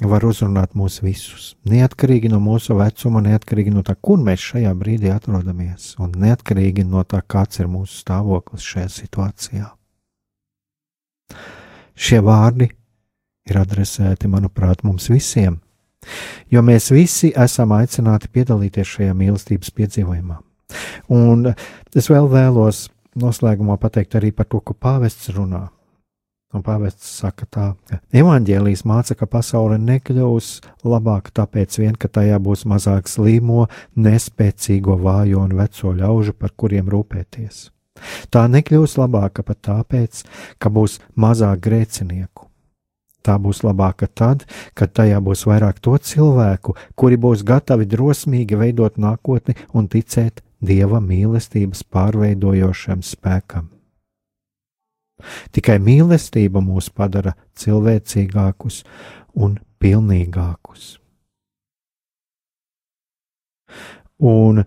var 0.01 0.25
uzrunāt 0.25 0.73
mūs 0.77 1.01
visus. 1.03 1.53
Neatkarīgi 1.69 2.31
no 2.31 2.39
mūsu 2.41 2.77
vecuma, 2.79 3.21
neatkarīgi 3.21 3.73
no 3.73 3.83
tā, 3.85 3.93
kur 4.01 4.17
mēs 4.23 4.41
šajā 4.41 4.71
brīdī 4.77 5.11
atrodamies, 5.13 5.93
un 6.01 6.15
neatkarīgi 6.17 6.85
no 6.87 7.03
tā, 7.05 7.21
kāds 7.21 7.61
ir 7.61 7.69
mūsu 7.69 7.99
stāvoklis 8.01 8.65
šajā 8.65 8.89
situācijā. 8.95 9.67
Šie 11.93 12.23
vārdi 12.25 12.71
ir 13.49 13.59
adresēti, 13.59 14.31
manuprāt, 14.31 14.81
mums 14.83 15.11
visiem, 15.13 15.59
jo 16.49 16.63
mēs 16.65 16.89
visi 16.93 17.29
esam 17.37 17.75
aicināti 17.77 18.31
piedalīties 18.33 18.95
šajā 18.97 19.13
mīlestības 19.17 19.69
piedzīvojumā. 19.77 20.39
Un 21.13 21.51
es 21.93 22.09
vēl 22.09 22.25
vēlos 22.31 22.87
noslēgumā 23.19 23.77
pateikt 23.77 24.17
arī 24.17 24.33
par 24.33 24.49
to, 24.49 24.57
ko 24.57 24.73
pāvests 24.73 25.29
runā 25.35 25.67
Un 26.53 26.61
pāvests 26.61 27.09
saka 27.17 27.47
tā, 27.49 27.67
ka 27.89 27.97
evaņģēlijas 28.13 28.83
māca, 28.85 29.15
ka 29.17 29.25
pasaule 29.25 29.79
nekļūs 29.81 30.49
labāka 30.85 31.33
tāpēc 31.41 31.79
vien, 31.81 31.97
ka 31.97 32.11
tajā 32.13 32.37
būs 32.37 32.67
mazāk 32.69 33.09
slīmo, 33.09 33.65
nespēcīgo, 33.97 34.99
vājo 35.01 35.41
un 35.47 35.57
veco 35.57 35.95
ļaužu, 35.97 36.35
par 36.37 36.53
kuriem 36.53 36.91
rūpēties. 36.93 37.67
Tā 38.29 38.45
nekļūs 38.53 38.97
labāka 39.01 39.45
pat 39.47 39.61
tāpēc, 39.65 40.23
ka 40.61 40.69
būs 40.73 40.99
mazāk 41.17 41.65
grēcinieku. 41.65 42.49
Tā 43.23 43.37
būs 43.39 43.63
labāka 43.63 44.09
tad, 44.11 44.43
kad 44.75 44.91
tajā 44.93 45.21
būs 45.23 45.45
vairāk 45.47 45.79
to 45.81 45.95
cilvēku, 45.97 46.75
kuri 46.99 47.17
būs 47.17 47.45
gatavi 47.47 47.87
drosmīgi 47.87 48.59
veidot 48.59 48.99
nākotni 48.99 49.55
un 49.73 49.87
ticēt 49.87 50.43
Dieva 50.63 51.01
mīlestības 51.03 51.81
pārveidojošam 51.91 53.01
spēkam. 53.03 53.67
Tikai 55.55 55.77
mīlestība 55.79 56.61
mūs 56.63 56.89
padara 56.93 57.35
cilvēcīgākus 57.59 58.81
un 59.33 59.57
pilnīgākus. 59.81 60.97
Un 64.23 64.63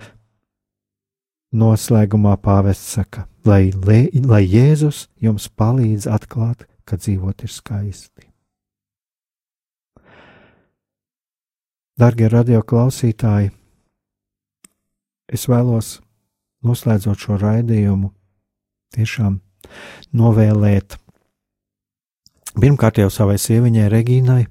noslēgumā 1.56 2.36
pāvests 2.42 2.96
saka, 2.98 3.26
lai, 3.46 3.70
lai 3.76 4.42
Jēzus 4.44 5.06
jums 5.22 5.48
palīdz 5.48 6.08
atklāt, 6.10 6.66
ka 6.86 6.98
dzīvot 7.00 7.46
ir 7.46 7.52
skaisti. 7.52 8.26
Darbie 11.96 12.28
radio 12.28 12.60
klausītāji, 12.60 13.54
es 15.32 15.46
vēlos, 15.48 15.94
noslēdzot 16.66 17.24
šo 17.24 17.38
raidījumu, 17.40 18.10
tiešām 18.92 19.40
novēlēt 20.16 20.98
pirmkārt 22.60 23.00
jau 23.02 23.10
savai 23.12 23.36
sieviņai 23.40 23.90
Regīnai, 23.92 24.44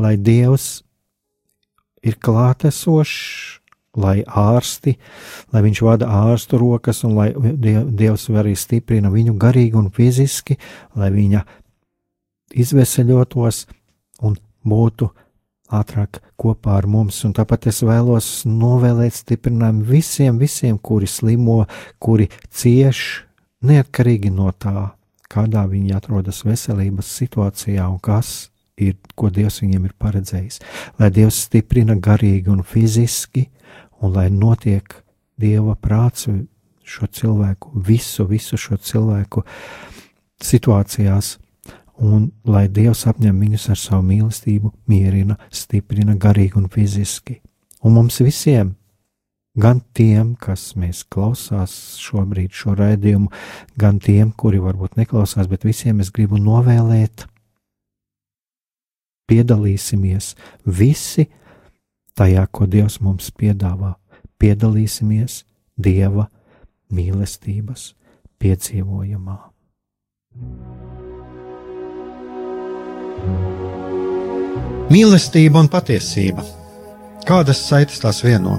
lai 0.00 0.14
Dievs 0.16 0.84
ir 2.04 2.16
klātesošs, 2.20 3.60
lai 4.00 4.24
ārsti, 4.26 4.96
lai 5.54 5.62
viņš 5.64 5.82
vada 5.86 6.08
ārstu 6.10 6.58
rokas, 6.58 7.04
un 7.06 7.14
lai 7.18 7.30
Dievs 7.34 8.26
arī 8.34 8.56
stiprina 8.58 9.12
viņu 9.12 9.36
garīgi 9.38 9.78
un 9.78 9.90
fiziski, 9.94 10.58
lai 10.98 11.12
viņa 11.14 11.44
izveseļotos 12.64 13.66
un 14.26 14.36
būtu 14.66 15.10
ātrāk 15.74 16.20
kopā 16.40 16.78
ar 16.78 16.88
mums. 16.90 17.22
Un 17.26 17.34
tāpat 17.36 17.68
es 17.70 17.82
vēlos 17.86 18.28
novēlēt 18.48 19.16
stiprinājumu 19.16 19.86
visiem, 19.88 20.38
visiem, 20.38 20.78
kuri 20.78 21.08
slimo, 21.10 21.64
kuri 22.02 22.28
cieš 22.50 23.23
neatkarīgi 23.64 24.32
no 24.34 24.50
tā, 24.52 24.90
kādā 25.30 25.64
viņi 25.70 25.94
atrodas 25.96 26.42
veselības 26.46 27.10
situācijā 27.18 27.86
un 27.88 27.98
kas 28.02 28.50
ir, 28.76 28.96
ko 29.14 29.30
Dievs 29.30 29.60
viņiem 29.62 29.88
ir 29.88 29.94
paredzējis. 30.00 30.60
Lai 30.98 31.10
Dievs 31.14 31.44
stiprina 31.46 31.96
garīgi 31.96 32.52
un 32.52 32.64
fiziski, 32.66 33.48
un 34.02 34.14
lai 34.14 34.28
notiek 34.30 35.00
Dieva 35.40 35.74
prāts 35.74 36.28
šo 36.84 37.08
cilvēku, 37.08 37.72
visu, 37.86 38.26
visu 38.28 38.58
šo 38.60 38.76
cilvēku 38.76 39.42
situācijās, 40.44 41.38
un 42.04 42.28
lai 42.44 42.66
Dievs 42.68 43.06
apņem 43.10 43.40
viņus 43.40 43.68
ar 43.72 43.80
savu 43.80 44.04
mīlestību, 44.10 44.72
mierina, 44.90 45.38
stiprina 45.50 46.16
garīgi 46.20 46.60
un 46.60 46.68
fiziski. 46.70 47.40
Un 47.84 47.96
mums 47.96 48.20
visiem 48.22 48.74
gan 49.54 49.80
tiem, 49.94 50.34
kas 50.40 50.72
mēs 50.78 51.04
klausās 51.10 51.74
šobrīd 52.02 52.54
šo 52.54 52.74
raidījumu, 52.78 53.30
gan 53.78 54.00
tiem, 54.02 54.32
kuri 54.32 54.60
varbūt 54.62 54.98
neklausās, 54.98 55.48
bet 55.50 55.66
visiem 55.66 56.02
es 56.02 56.10
gribu 56.14 56.40
novēlēt, 56.42 57.26
piedalīsimies 59.30 60.34
visi 60.66 61.28
tajā, 62.18 62.46
ko 62.50 62.66
Dievs 62.70 63.00
mums 63.00 63.30
piedāvā. 63.34 63.94
Piedalīsimies 64.38 65.44
Dieva 65.80 66.26
mīlestības 66.92 67.94
piedzīvojumā. 68.42 69.38
Mīlestība 74.92 75.62
un 75.62 75.70
patiesība. 75.72 76.44
Kādas 77.24 77.62
saites 77.64 78.02
tās 78.02 78.20
vieno? 78.26 78.58